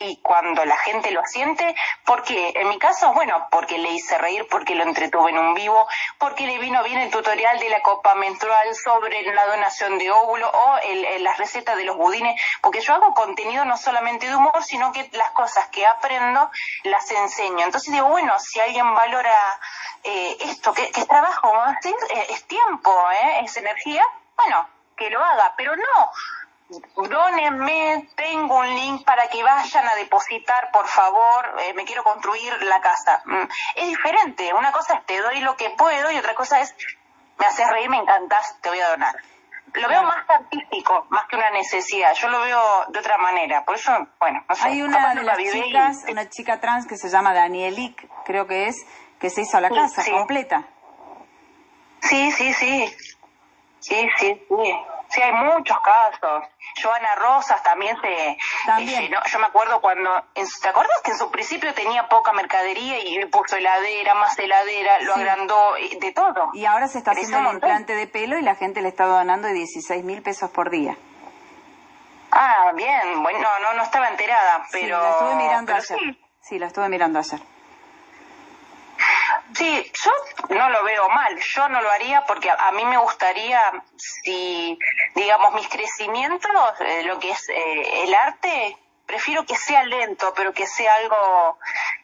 [0.00, 4.46] y cuando la gente lo siente, porque en mi caso, bueno, porque le hice reír,
[4.50, 5.86] porque lo entretuve en un vivo,
[6.18, 10.48] porque le vino bien el tutorial de la copa menstrual sobre la donación de óvulo
[10.48, 14.64] o el, las recetas de los budines, porque yo hago contenido no solamente de humor,
[14.64, 16.50] sino que las cosas que aprendo
[16.84, 17.66] las enseño.
[17.66, 19.36] Entonces digo, bueno, si alguien valora
[20.02, 21.70] eh, esto, que, que es trabajo, ¿no?
[21.72, 23.40] es, eh, es tiempo, ¿eh?
[23.44, 26.10] es energía, bueno, que lo haga, pero no
[26.96, 32.52] Dónenme, tengo un link para que vayan a depositar, por favor, eh, me quiero construir
[32.62, 33.22] la casa.
[33.24, 33.44] Mm,
[33.76, 36.74] Es diferente, una cosa es te doy lo que puedo y otra cosa es
[37.38, 39.14] me haces reír, me encantas, te voy a donar.
[39.74, 42.12] Lo veo más artístico, más que una necesidad.
[42.14, 43.64] Yo lo veo de otra manera.
[43.64, 44.64] Por eso, bueno, no sé.
[44.68, 48.66] Hay una de las y- chicas, una chica trans que se llama Danielik, creo que
[48.66, 48.84] es,
[49.20, 50.10] que se hizo la Sí, casa sí.
[50.10, 50.64] completa.
[52.02, 52.94] Sí, sí, sí.
[53.78, 54.74] Sí, sí, sí.
[55.10, 56.44] Sí, hay muchos casos.
[56.82, 58.96] Joana Rosas también se También.
[58.96, 59.20] se llenó.
[59.26, 63.24] Yo me acuerdo cuando, en ¿te acuerdas que en su principio tenía poca mercadería y
[63.26, 65.20] puso heladera, más heladera, lo Sí.
[65.20, 66.50] agrandó, y de todo?
[66.54, 69.48] Y ahora se está haciendo un implante de pelo y la gente le está donando
[69.48, 70.96] 16 mil pesos por día.
[72.32, 73.22] Ah, bien.
[73.22, 74.96] Bueno, no, no, no estaba enterada, pero...
[74.98, 75.98] sí, la estuve mirando pero ayer.
[75.98, 76.20] sí.
[76.42, 77.40] Sí, la estuve mirando ayer.
[79.54, 83.60] Sí, yo no lo veo mal, yo no lo haría porque a, mí me gustaría,
[83.96, 84.78] si,
[85.14, 90.52] digamos, mis crecimientos, eh, lo que es eh, el arte, prefiero que sea lento, pero
[90.52, 91.58] que sea algo,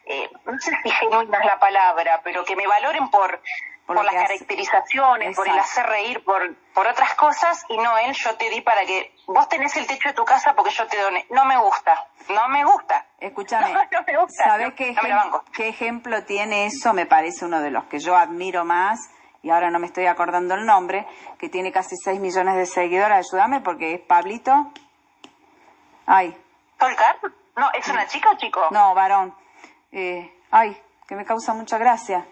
[0.05, 3.41] eh, no sé si genuina es la palabra, pero que me valoren por,
[3.85, 8.35] Por las caracterizaciones, por el hacer reír, por, por otras cosas, y no él, yo
[8.35, 11.25] te di para que vos tenés el techo de tu casa porque yo te doné.
[11.29, 13.06] No me gusta, no me gusta.
[13.19, 16.93] Escúchame, No, no me gusta, ¿sabes no, qué, ejem- ejemplo tiene eso?
[16.93, 18.99] Me parece uno de los que yo admiro más,
[19.41, 21.07] y ahora no me estoy acordando el nombre,
[21.39, 23.27] que tiene casi 6 millones de seguidores.
[23.31, 24.71] Ayúdame porque es Pablito.
[26.05, 26.35] Ay,
[26.77, 27.17] ¿Tolkar?
[27.55, 28.67] No, ¿es una chica o chico?
[28.71, 29.33] no, varón.
[29.91, 30.77] Eh, ay,
[31.07, 32.25] que me causa mucha gracia.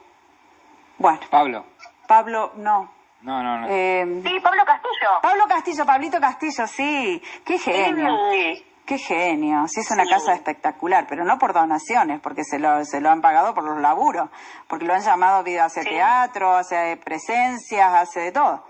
[0.98, 1.66] Bueno, Pablo.
[2.08, 2.92] Pablo, no.
[3.22, 3.68] No, no, no.
[3.70, 5.10] Eh, Sí, Pablo Castillo.
[5.22, 7.22] Pablo Castillo, Pablito Castillo, sí.
[7.44, 8.16] Qué genio.
[8.32, 8.66] Sí.
[8.86, 10.10] Qué genio, sí es una Sí.
[10.12, 13.80] casa espectacular, pero no por donaciones, porque se lo, se lo han pagado por los
[13.80, 14.30] laburos,
[14.68, 15.90] porque lo han llamado hace Sí.
[15.90, 18.64] teatro, hace presencias, hace de todo.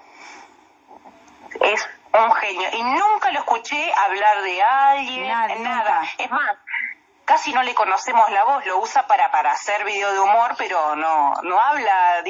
[1.60, 2.70] Es un genio.
[2.74, 6.00] Y nunca lo escuché hablar de alguien, Nadie, nada.
[6.00, 6.24] nunca.
[6.24, 6.58] Es más,
[7.26, 10.96] casi no le conocemos la voz, lo usa para, para hacer video de humor, pero
[10.96, 12.24] no, no habla,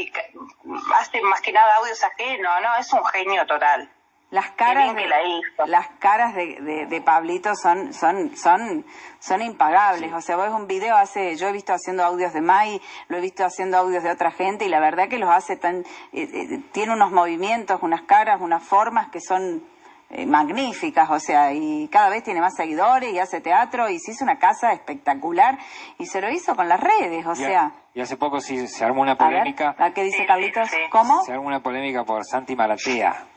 [1.00, 3.92] hace más que nada audios ajenos, no, es un genio total.
[4.36, 5.66] Las caras, bien de, que la hizo.
[5.68, 8.86] las caras de, de, de Pablito son, son, son,
[9.20, 10.12] son impagables.
[10.14, 13.22] O sea, vos un video hace, yo he visto haciendo audios de Mai, lo he
[13.22, 16.60] visto haciendo audios de otra gente y la verdad que los hace tan, eh, eh,
[16.72, 19.64] tiene unos movimientos, unas caras, unas formas que son
[20.10, 24.12] eh, magníficas, o sea, y cada vez tiene más seguidores y hace teatro y se
[24.12, 25.58] hizo una casa espectacular
[25.98, 28.86] y se lo hizo con las redes, o Y, sea, y hace poco sí se
[28.86, 29.76] armó una a ver, polémica.
[29.80, 30.70] ¿la que dice Carlitos?
[30.70, 30.90] sí, sí.
[30.92, 31.24] ¿Cómo?
[31.24, 33.28] Se armó una polémica por Santi Maratea.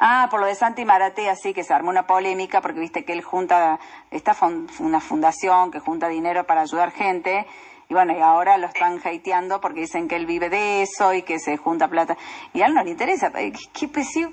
[0.00, 3.12] Ah, por lo de Santi Maratea, sí, que se armó una polémica porque viste que
[3.12, 3.78] él junta,
[4.10, 7.46] está fun- una fundación que junta dinero para ayudar gente.
[7.88, 11.22] Y bueno, y ahora lo están hateando porque dicen que él vive de eso y
[11.22, 12.16] que se junta plata.
[12.52, 13.30] Y a él no le interesa.
[13.30, 13.88] ¿Qué, qué,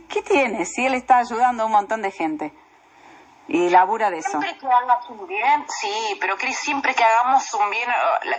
[0.09, 2.51] qué tiene si él está ayudando a un montón de gente?
[3.47, 4.29] Y labura de eso.
[4.29, 7.89] Siempre que hagas un bien, sí, pero Cris, siempre que hagamos un bien,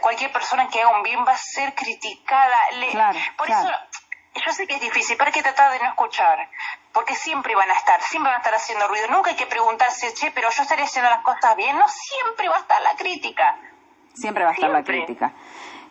[0.01, 2.57] cualquier persona que haga un bien va a ser criticada.
[2.79, 3.69] Le- Claro, por claro.
[3.69, 3.77] eso,
[4.35, 6.49] yo sé que es difícil, pero hay que tratar de no escuchar,
[6.93, 9.07] porque siempre van a estar, siempre van a estar haciendo ruido.
[9.09, 11.77] Nunca hay que preguntarse, che, pero yo estaré haciendo las cosas bien.
[11.79, 13.57] No siempre va a estar la crítica.
[14.15, 15.33] Siempre va a estar la crítica.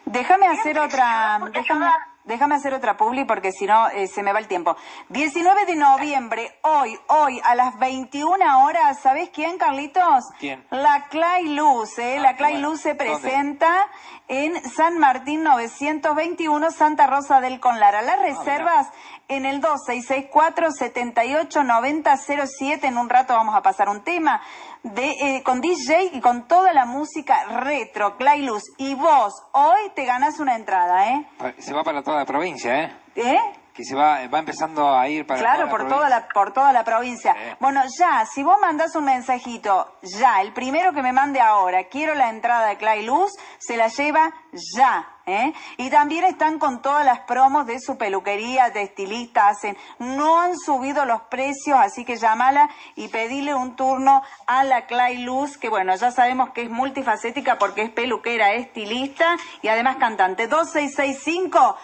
[0.05, 1.87] Déjame hacer Siempre, otra, déjame,
[2.25, 4.75] déjame hacer otra publi porque si no eh, se me va el tiempo.
[5.09, 10.25] 19 de noviembre, hoy, hoy a las 21 horas, ¿sabés quién, Carlitos?
[10.39, 10.65] ¿Quién?
[10.69, 12.19] La Clay Luz, ¿eh?
[12.19, 12.69] La Ah, Clay bueno.
[12.69, 13.05] Luz se ¿Dónde?
[13.05, 13.87] presenta
[14.27, 18.01] en San Martín 921, Santa Rosa del Conlara.
[18.01, 18.87] Las reservas
[19.27, 22.87] en el 2664 789007.
[22.87, 24.41] En un rato vamos a pasar un tema
[24.83, 28.63] de eh, con DJ y con toda la música retro, Clay Luz.
[28.77, 31.27] Y vos hoy te ganás una entrada, ¿eh?
[31.59, 32.95] Se va para toda la provincia, ¿eh?
[33.15, 33.39] ¿Eh?
[33.73, 36.53] Que se va, va empezando a ir para Claro, toda la por toda la por
[36.53, 37.33] toda la provincia.
[37.33, 37.55] Sí.
[37.59, 42.13] Bueno, ya, si vos mandás un mensajito, ya, el primero que me mande ahora, quiero
[42.13, 44.31] la entrada de Clay Luz, se la lleva
[44.77, 45.53] ya, ¿eh?
[45.77, 50.57] Y también están con todas las promos de su peluquería, de estilista, hacen, no han
[50.57, 55.69] subido los precios, así que llamala y pedile un turno a la Clay Luz, que
[55.69, 60.47] bueno, ya sabemos que es multifacética porque es peluquera, estilista y además cantante.
[60.47, 61.77] 2665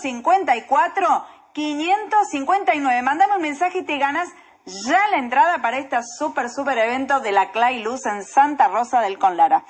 [0.00, 3.02] 054 559.
[3.02, 4.28] Mándame un mensaje y te ganas
[4.64, 9.00] ya la entrada para este súper, súper evento de la Clay Luz en Santa Rosa
[9.00, 9.64] del Conlara.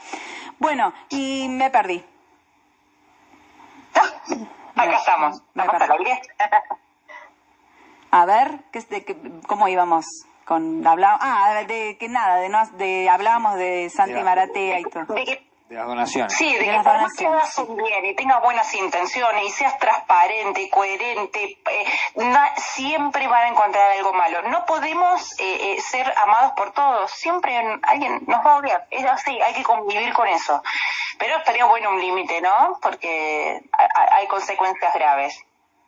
[0.58, 2.04] Bueno, y me perdí.
[4.76, 5.42] Acá estamos.
[5.54, 6.20] me ¿Vamos al aire?
[8.10, 10.06] A ver, ¿qué, es de, qué- ¿cómo íbamos?
[10.46, 14.14] Con, hablaba, ah, de que nada, de, no, de hablábamos de Santi.
[14.22, 15.04] Maratea y todo.
[15.14, 16.32] De que De las donaciones.
[16.32, 19.50] Sí, de De que por más que hagas un bien y tengas buenas intenciones y
[19.50, 21.84] seas transparente, coherente, eh,
[22.16, 24.40] na- siempre van a encontrar algo malo.
[24.48, 28.86] No podemos eh, eh, ser amados por todos, siempre en- alguien nos va a odiar,
[28.90, 30.62] es así, hay que convivir con eso.
[31.18, 32.78] Pero estaría bueno un límite, ¿no?
[32.80, 35.38] Porque hay, hay consecuencias graves.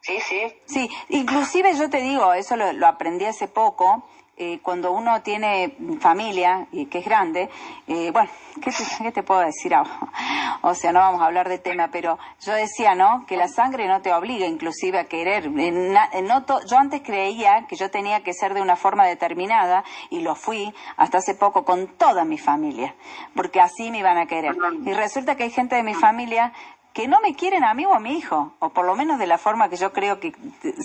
[0.03, 0.61] Sí, sí.
[0.67, 4.03] Sí, inclusive yo te digo, eso lo, lo aprendí hace poco,
[4.43, 7.51] eh, cuando uno tiene familia y que es grande,
[7.87, 8.31] eh, bueno,
[8.63, 9.91] ¿qué te, te puedo decir ahora?
[10.63, 13.25] O sea, no vamos a hablar de tema, pero yo decía, ¿no?
[13.27, 15.47] Que la sangre no te obliga inclusive a querer.
[15.47, 19.85] Eh, eh, to- yo antes creía que yo tenía que ser de una forma determinada
[20.11, 22.95] y lo fui hasta hace poco con toda mi familia,
[23.35, 24.55] porque así me iban a querer.
[24.85, 26.53] Y resulta que hay gente de mi familia
[26.93, 29.27] que no me quieren a mí o a mi hijo, o por lo menos de
[29.27, 30.33] la forma que yo creo que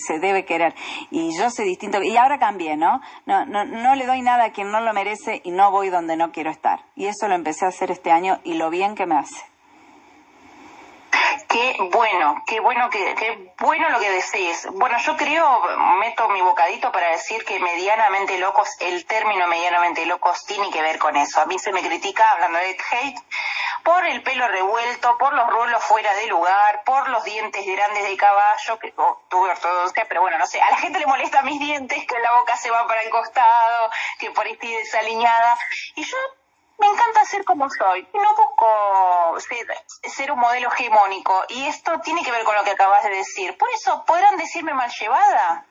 [0.08, 0.76] se debe querer.
[1.12, 2.02] Y yo soy distinto.
[2.04, 3.02] Y ahora cambié, ¿no?
[3.26, 6.15] No, no, no le doy nada a quien no lo merece y no voy donde
[6.15, 6.82] no quiero estar.
[6.96, 9.55] Y eso lo empecé a hacer este año y lo bien que me hace.
[11.48, 14.67] Qué bueno, qué bueno, que, qué bueno lo que decís.
[14.74, 15.62] Bueno, yo creo,
[16.00, 21.00] meto mi bocadito para decir que medianamente locos, el término medianamente locos tiene que ver
[21.00, 21.41] con eso.
[21.41, 23.19] A mí se me critica, hablando de hate,
[23.84, 28.17] por el pelo revuelto, por los rulos fuera de lugar, por los dientes grandes de
[28.17, 31.60] caballo, que oh, tuve ortodoncia, pero bueno, no sé, a la gente le molesta mis
[31.60, 35.58] dientes, que la boca se va para el costado, que por ahí estoy desaliñada.
[35.95, 36.17] Y yo
[36.78, 38.08] me encanta ser como soy.
[38.14, 39.68] No busco ser,
[40.10, 41.44] ser un modelo hegemónico.
[41.50, 43.58] Y esto tiene que ver con lo que acabas de decir.
[43.58, 45.66] Por eso, ¿podrán decirme mal llevada?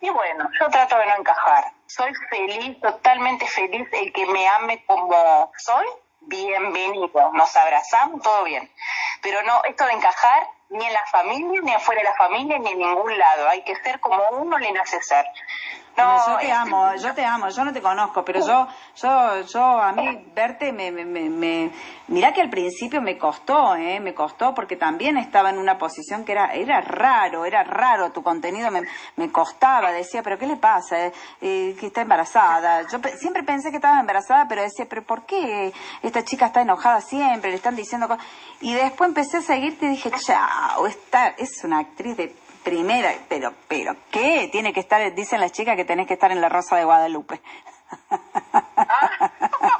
[0.00, 1.72] Y bueno, yo trato de no encajar.
[1.86, 3.88] Soy feliz, totalmente feliz.
[3.92, 5.86] El que me ame como soy,
[6.20, 7.32] bienvenido.
[7.32, 8.70] Nos abrazamos, todo bien.
[9.22, 12.70] Pero no, esto de encajar, ni en la familia, ni afuera de la familia, ni
[12.70, 13.48] en ningún lado.
[13.48, 15.26] Hay que ser como uno le nace ser.
[15.98, 19.62] No, yo te amo, yo te amo, yo no te conozco, pero yo, yo, yo
[19.80, 21.70] a mí verte me, me, me, me-
[22.08, 26.24] mirá que al principio me costó, eh, me costó porque también estaba en una posición
[26.24, 28.82] que era, era raro, era raro tu contenido, me,
[29.16, 31.06] me costaba, decía, pero ¿qué le pasa?
[31.06, 32.82] Eh, eh, que está embarazada.
[32.90, 35.72] Yo pe- siempre pensé que estaba embarazada, pero decía, pero ¿por qué
[36.02, 37.50] esta chica está enojada siempre?
[37.50, 38.24] Le están diciendo cosas.
[38.60, 42.34] Y después empecé a seguirte y dije, chao, esta es una actriz de
[42.68, 44.48] primera, pero, pero, ¿qué?
[44.52, 47.40] Tiene que estar, dicen las chicas que tenés que estar en la Rosa de Guadalupe.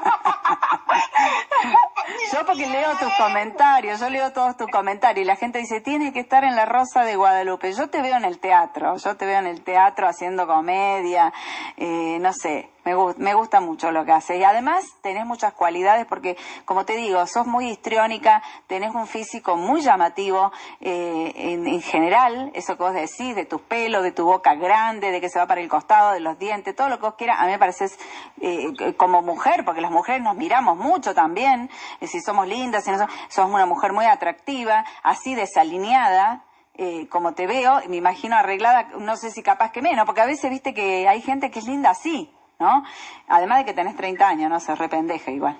[2.33, 6.11] Yo porque leo tus comentarios, yo leo todos tus comentarios y la gente dice, tiene
[6.11, 7.73] que estar en la Rosa de Guadalupe.
[7.73, 11.33] Yo te veo en el teatro, yo te veo en el teatro haciendo comedia,
[11.77, 14.37] eh, no sé, me, gu- me gusta mucho lo que haces.
[14.39, 19.55] Y además tenés muchas cualidades porque, como te digo, sos muy histriónica, tenés un físico
[19.55, 24.25] muy llamativo eh, en, en general, eso que vos decís, de tus pelos, de tu
[24.25, 27.05] boca grande, de que se va para el costado, de los dientes, todo lo que
[27.05, 27.97] vos quieras, a mí me pareces
[28.41, 31.69] eh, como mujer, porque las mujeres nos miramos mucho también,
[32.01, 36.43] si somos lindas, si no somos, sos una mujer muy atractiva, así desalineada,
[36.81, 40.25] eh, como te veo, me imagino arreglada, no sé si capaz que menos, porque a
[40.25, 42.83] veces viste que hay gente que es linda así, ¿no?
[43.29, 45.57] Además de que tenés 30 años, no se rependeja igual.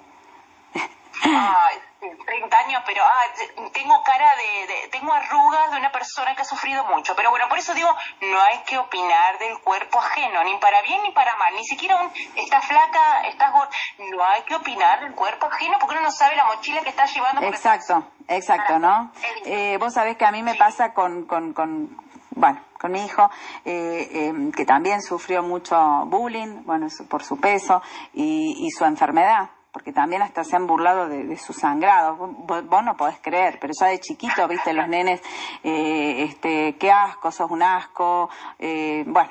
[1.24, 1.78] Ay,
[2.26, 6.46] 30 años, pero ah, tengo cara de, de- tengo arrugas de una persona que ha
[6.46, 7.16] sufrido mucho.
[7.16, 7.90] Pero bueno, por eso digo,
[8.22, 11.54] no hay que opinar del cuerpo ajeno, ni para bien ni para mal.
[11.56, 13.70] Ni siquiera un, estás flaca, estás gorda.
[14.12, 17.06] No hay que opinar del cuerpo ajeno porque uno no sabe la mochila que está
[17.06, 17.42] llevando.
[17.44, 19.12] Exacto, exacto, ¿no?
[19.46, 21.98] Eh, vos sabés que a mí me pasa con, con, con
[22.32, 23.30] bueno, con mi hijo,
[23.66, 25.76] eh, eh, que también sufrió mucho
[26.06, 27.82] bullying, bueno, por su peso
[28.14, 32.16] y, y su enfermedad, porque también hasta se han burlado de, de su sangrado.
[32.16, 35.22] Vos, vos no podés creer, pero ya de chiquito, viste, los nenes,
[35.64, 39.30] eh, este, qué asco, sos un asco, eh, bueno,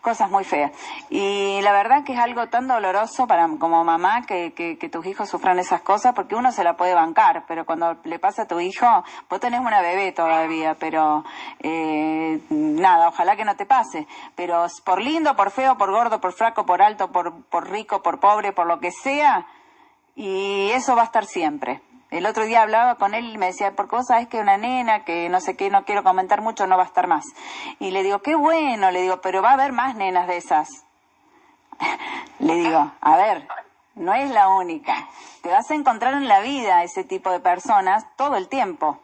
[0.00, 0.72] cosas muy feas.
[1.10, 4.52] Y la verdad que es algo tan doloroso para como mamá que,
[4.90, 8.42] tus hijos sufran esas cosas porque uno se la puede bancar, pero cuando le pasa
[8.42, 8.86] a tu hijo,
[9.28, 11.24] vos tenés una bebé todavía, pero
[11.60, 14.06] eh, nada, ojalá que no te pase.
[14.34, 18.20] Pero por lindo, por feo, por gordo, por flaco, por alto, por, por rico, por
[18.20, 19.46] pobre, por lo que sea,
[20.14, 21.82] y eso va a estar siempre.
[22.14, 25.02] El otro día hablaba con él y me decía, porque vos sabés que una nena
[25.02, 27.24] que no sé qué, no quiero comentar mucho, no va a estar más.
[27.80, 30.68] Y le digo, qué bueno, le digo, pero va a haber más nenas de esas.
[32.38, 33.48] le digo, a ver,
[33.96, 35.08] no es la única.
[35.42, 39.00] Te vas a encontrar en la vida ese tipo de personas todo el tiempo.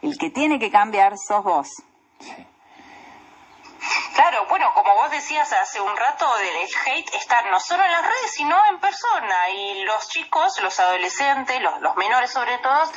[0.00, 1.68] El que tiene que cambiar sos vos.
[4.14, 6.56] Claro, bueno, como vos decías hace un rato, el
[6.86, 9.50] hate está no solo en las redes, sino en persona.
[9.50, 12.90] Y los chicos, los adolescentes, los, menores sobre todo,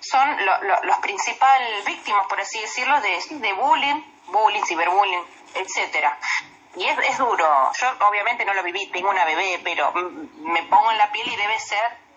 [0.00, 5.24] son lo- lo- los principales víctimas, por así decirlo, de, de bullying, bullying, ciberbullying,
[5.54, 6.18] etcétera.
[6.76, 7.70] Y es, es duro.
[7.80, 11.36] Yo obviamente no lo viví, tengo una bebé, pero me pongo en la piel y
[11.36, 12.07] debe ser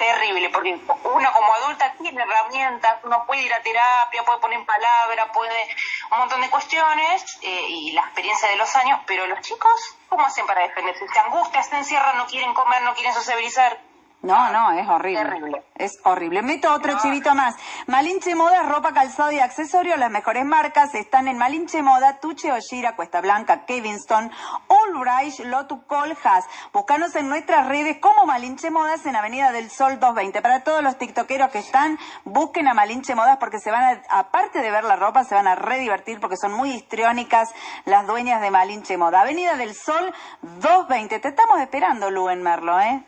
[0.00, 4.64] terrible, porque uno como adulta tiene herramientas, uno puede ir a terapia, puede poner en
[4.64, 5.76] palabra, puede
[6.10, 10.24] un montón de cuestiones eh, y la experiencia de los años, pero los chicos, ¿cómo
[10.24, 11.06] hacen para defenderse?
[11.06, 13.78] Se angustian, se encierran, no quieren comer, no quieren sociabilizar.
[14.22, 15.22] No, no, es horrible.
[15.22, 15.62] Terrible.
[15.76, 16.42] Es horrible.
[16.42, 17.54] Meto otro chivito más.
[17.86, 19.98] Malinche Moda, ropa, calzado y accesorios.
[19.98, 24.30] Las mejores marcas están en Malinche Moda, Tuche Oshira, Cuesta Blanca, Kevinston,
[24.68, 26.44] Allbright, Lotu Coljas.
[26.74, 30.42] Búscanos en nuestras redes como Malinche Modas en Avenida del Sol 220.
[30.42, 34.60] Para todos los tiktokeros que están, busquen a Malinche Modas porque se van a, aparte
[34.60, 37.54] de ver la ropa, se van a redivertir porque son muy histriónicas
[37.86, 39.22] las dueñas de Malinche Moda.
[39.22, 40.12] Avenida del Sol
[40.42, 41.20] 220.
[41.20, 43.02] Te estamos esperando, Lu en Merlo, ¿eh?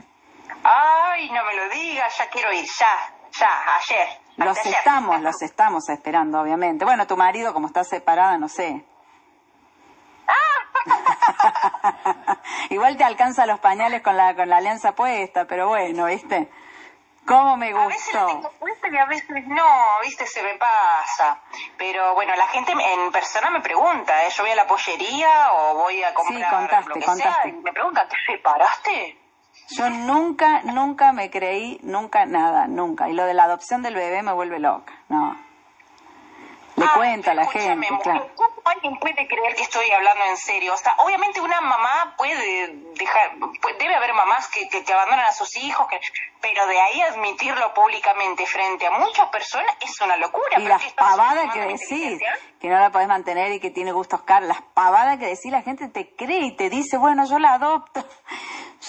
[0.64, 4.08] Ay, no me lo digas, ya quiero ir, ya, ya, ayer.
[4.36, 4.78] Los anteayer.
[4.78, 6.84] estamos, los estamos esperando, obviamente.
[6.84, 8.84] Bueno, tu marido, como está separada, no sé.
[12.70, 16.50] Igual te alcanza los pañales con la, con la alianza puesta, pero bueno, ¿viste?
[17.26, 18.26] ¿Cómo me A veces gustó?
[18.26, 19.66] tengo puesta y a veces no,
[20.02, 21.40] viste, se me pasa.
[21.78, 24.30] Pero bueno, la gente en persona me pregunta, ¿eh?
[24.30, 27.42] yo voy a la pollería o voy a comprar contaste, lo que contaste.
[27.42, 29.18] sea, y me preguntan, ¿te separaste?
[29.70, 33.08] Yo nunca, nunca me creí, nunca nada, nunca.
[33.08, 35.36] Y lo de la adopción del bebé me vuelve loca, no.
[36.76, 38.30] Le Ah, cuenta a la gente, mujer, claro.
[38.34, 40.74] ¿Cómo alguien puede creer que estoy hablando en serio?
[40.74, 42.66] O sea, obviamente una mamá puede
[42.98, 46.00] dejar, pu- debe haber mamás que, que, que abandonan a sus hijos, que,
[46.40, 50.58] pero de ahí admitirlo públicamente frente a muchas personas es una locura.
[50.58, 52.20] Y las pavadas que decís,
[52.60, 55.62] que no la podés mantener y que tiene gustos caros, las pavadas que decís, la
[55.62, 58.04] gente te cree y te dice, bueno, yo la adopto.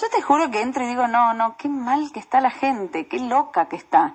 [0.00, 3.06] Yo te juro que entro y digo, no, no, qué mal que está la gente,
[3.08, 4.12] qué loca que está.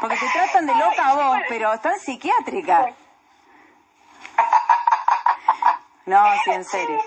[0.00, 2.94] Porque te tratan de loca a vos, pero están psiquiátricas.
[6.06, 7.00] No, sí, en serio.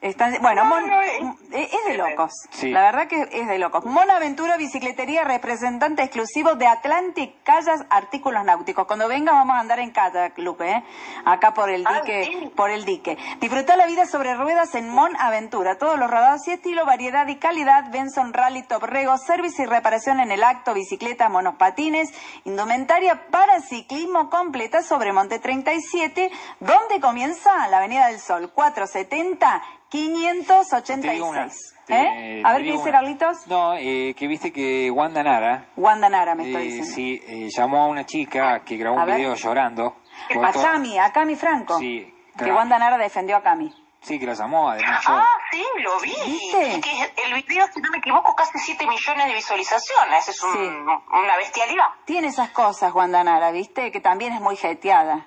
[0.00, 2.30] Están, bueno, No, Mon- no, es- de locos.
[2.50, 2.70] Sí.
[2.70, 3.84] La verdad que es de locos.
[3.84, 8.86] Mon Aventura Bicicletería, representante exclusivo de Atlantic Callas Artículos Náuticos.
[8.86, 10.84] Cuando venga vamos a andar en kayak, Lupe, ¿eh?
[11.24, 12.52] acá por el Ah, dique, sí.
[12.54, 13.18] por el dique.
[13.40, 15.78] Disfrutar la vida sobre ruedas en Mon Aventura.
[15.78, 17.90] Todos los rodados y estilo, variedad y calidad.
[17.90, 22.12] Benson Rally Top Rego, servicio y reparación en el acto, bicicletas, monospatines,
[22.44, 26.30] indumentaria para ciclismo completa sobre Monte 37,
[26.60, 29.62] donde comienza la Avenida del Sol, 470 Te digo una.
[29.90, 31.74] 586.
[31.86, 32.42] te- ¿Eh?
[32.44, 32.90] A ver qué dice.
[32.90, 33.46] Carlitos.
[33.46, 36.90] No, eh, que viste que Wanda Nara Wanda Nara me está eh, diciendo.
[36.94, 39.16] sí, eh, llamó a una chica que grabó A un ver.
[39.16, 39.96] video llorando.
[40.34, 41.78] por A Cami, a Cami Franco.
[41.78, 42.56] Sí, Que claro.
[42.56, 43.72] Wanda Nara defendió a Cami.
[44.00, 45.12] Sí, que la llamó, además yo.
[45.12, 46.14] Ah, sí, lo vi.
[46.26, 46.80] ¿Viste?
[46.80, 50.28] Que el video, si no me equivoco, casi 7 millones de visualizaciones.
[50.28, 50.58] Es un- Sí.
[50.60, 51.86] una bestialidad.
[52.04, 53.90] Tiene esas cosas, Wanda Nara, ¿viste?
[53.90, 55.26] Que también es muy hateada.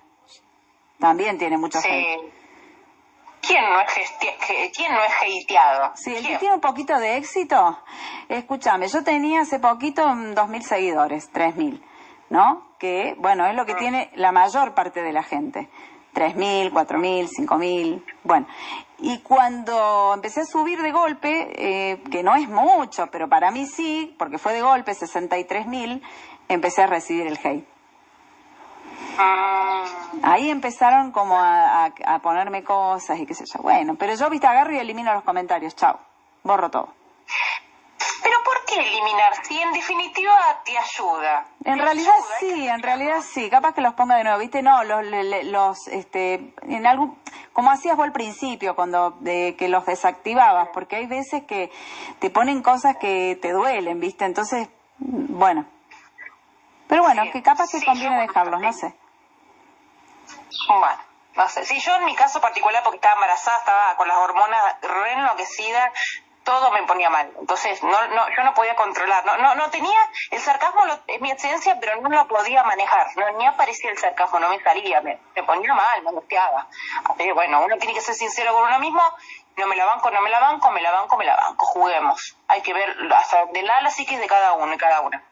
[0.99, 2.31] También tiene mucho hate.
[3.41, 3.87] ¿Quién no es,
[4.19, 5.11] que- ¿quién no es
[5.43, 5.91] hateado?
[5.95, 7.79] Sí, el que tiene un poquito de éxito,
[8.29, 11.81] escúchame, yo tenía hace poquito mm, 2.000 seguidores, 3.000,
[12.29, 12.67] ¿no?
[12.79, 15.69] Que, bueno, es lo que tiene la mayor parte de la gente.
[16.13, 18.45] 3.000, 4.000, 5.000, bueno.
[18.99, 23.65] Y cuando empecé a subir de golpe, eh, que no es mucho, pero para mí
[23.65, 26.01] sí, porque fue de golpe, 63.000,
[26.49, 27.65] empecé a recibir el hate.
[29.17, 33.61] Mm, Ahí empezaron como a, a- a ponerme cosas y qué sé yo.
[33.61, 35.99] Bueno, pero yo, viste, agarro y elimino los comentarios, chao,
[36.43, 36.89] borro todo.
[38.23, 40.33] Pero ¿por qué eliminar si en definitiva
[40.63, 41.45] te ayuda?
[41.65, 43.49] En Te realidad ayuda, sí, en realidad sí.
[43.49, 44.61] Capaz que los ponga de nuevo, ¿viste?
[44.61, 47.17] No, los, este, en algún,
[47.53, 51.71] como hacías vos al principio, cuando, de que los desactivabas, porque hay veces que
[52.19, 54.25] te ponen cosas que te duelen, ¿viste?
[54.25, 55.65] Entonces, bueno.
[56.91, 58.93] Pero bueno, Sí, que capaz que sí, conviene yo- dejarlos, no sé.
[60.67, 60.97] Bueno,
[61.35, 61.63] no sé.
[61.65, 65.89] Sí, yo en mi caso particular, porque estaba embarazada, estaba con las hormonas re enloquecida,
[66.43, 67.31] todo me ponía mal.
[67.39, 69.23] Entonces, no, no, yo no podía controlar.
[69.25, 69.97] No, no, no tenía,
[70.31, 73.07] el sarcasmo lo- es mi esencia, pero no lo podía manejar.
[73.15, 76.67] No, ni aparecía el sarcasmo, no me salía, me, me ponía mal, me angustiaba.
[77.17, 79.01] Que, bueno, uno tiene que ser sincero con uno mismo.
[79.55, 81.65] No me la banco, no me la banco, me la banco, me la banco.
[81.67, 82.35] Juguemos.
[82.49, 85.23] Hay que ver hasta donde la la psiquis de cada uno y cada una.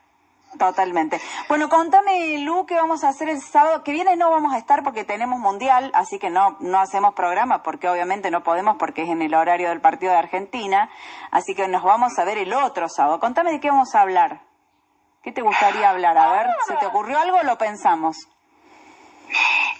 [0.57, 1.21] Totalmente.
[1.47, 4.15] Bueno, contame, Lu, qué vamos a hacer el sábado que viene.
[4.15, 8.31] No vamos a estar porque tenemos mundial, así que no, no hacemos programa porque obviamente
[8.31, 10.89] no podemos porque es en el horario del partido de Argentina.
[11.29, 13.19] Así que nos vamos a ver el otro sábado.
[13.19, 14.41] Contame de qué vamos a hablar.
[15.21, 16.17] ¿Qué te gustaría hablar?
[16.17, 18.17] A ver, ¿se te ocurrió algo o lo pensamos?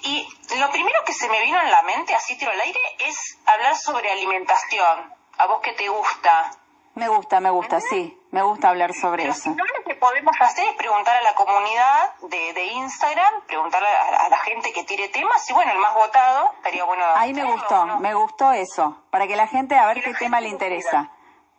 [0.03, 0.27] Y
[0.59, 3.75] lo primero que se me vino en la mente, así tiro al aire, es hablar
[3.75, 5.13] sobre alimentación.
[5.37, 6.51] ¿A vos qué te gusta?
[6.99, 8.15] Me gusta, me gusta, sí.
[8.31, 9.49] Me gusta hablar sobre Pero eso.
[9.51, 14.29] lo que podemos hacer es preguntar a la comunidad de, de Instagram, preguntarle a, a
[14.29, 17.03] la gente que tire temas, y bueno, el más votado estaría bueno.
[17.15, 17.99] Ahí me gustó, ¿no?
[17.99, 19.01] me gustó eso.
[19.09, 21.09] Para que la gente a ver qué tema le interesa.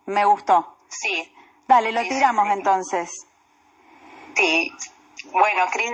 [0.05, 0.77] Me gustó.
[0.87, 1.33] Sí,
[1.67, 2.51] Dale, lo Sí, sí, tiramos sí.
[2.53, 3.11] entonces.
[4.35, 4.71] sí.
[5.25, 5.91] Bueno, Cris,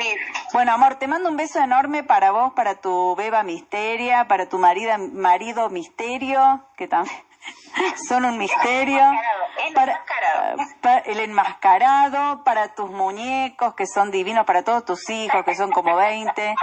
[0.53, 4.57] Bueno, amor, te mando un beso enorme para vos, para tu beba misteria, para tu
[4.57, 7.15] marido, marido misterio, que también
[8.07, 8.99] son un misterio.
[8.99, 10.57] enmascarado, el Para- enmascarado.
[10.81, 15.71] pa- el enmascarado, para tus muñecos, que son divinos, para todos tus hijos, que son
[15.71, 16.55] como 20.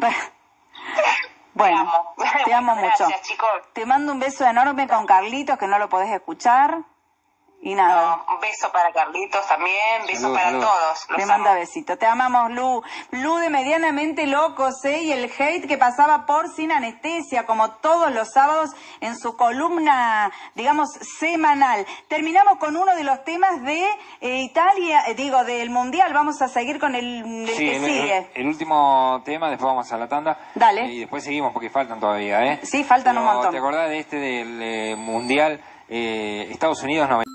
[0.00, 0.10] Pa-
[1.54, 2.14] Bueno, amo.
[2.44, 3.06] te amo mucho.
[3.22, 3.48] Chicos.
[3.72, 6.78] Te mando un beso enorme con Carlitos, que no lo podés escuchar.
[7.62, 8.24] Y nada.
[8.32, 10.60] Un beso para Carlitos también, beso Salud, para salud.
[10.62, 11.06] todos.
[11.10, 11.32] Los Te amo.
[11.32, 11.98] manda besitos.
[11.98, 12.82] Te amamos, Lu.
[13.10, 15.02] Lu de medianamente locos, ¿eh?
[15.02, 18.70] Y el hate que pasaba por sin anestesia, como todos los sábados
[19.02, 20.88] en su columna, digamos,
[21.18, 21.84] semanal.
[22.08, 23.84] Terminamos con uno de los temas de
[24.22, 26.14] eh, Italia, eh, digo, del Mundial.
[26.14, 28.16] Vamos a seguir con el, el Sí, que el, sigue.
[28.18, 30.38] el- el último tema, después vamos a la tanda.
[30.54, 30.86] Dale.
[30.86, 32.60] Y después seguimos porque faltan todavía, ¿eh?
[32.62, 33.50] Sí, faltan un montón.
[33.52, 37.30] ¿Te acordás de este del eh, Mundial eh, Estados Unidos 90?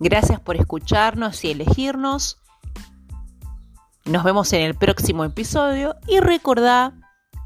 [0.00, 2.38] Gracias por escucharnos y elegirnos.
[4.04, 6.92] Nos vemos en el próximo episodio y recordá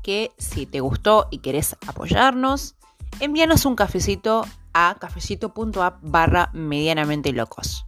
[0.03, 2.77] que si te gustó y querés apoyarnos,
[3.21, 7.88] envíanos un cafecito a cafecito.app barra medianamente locos.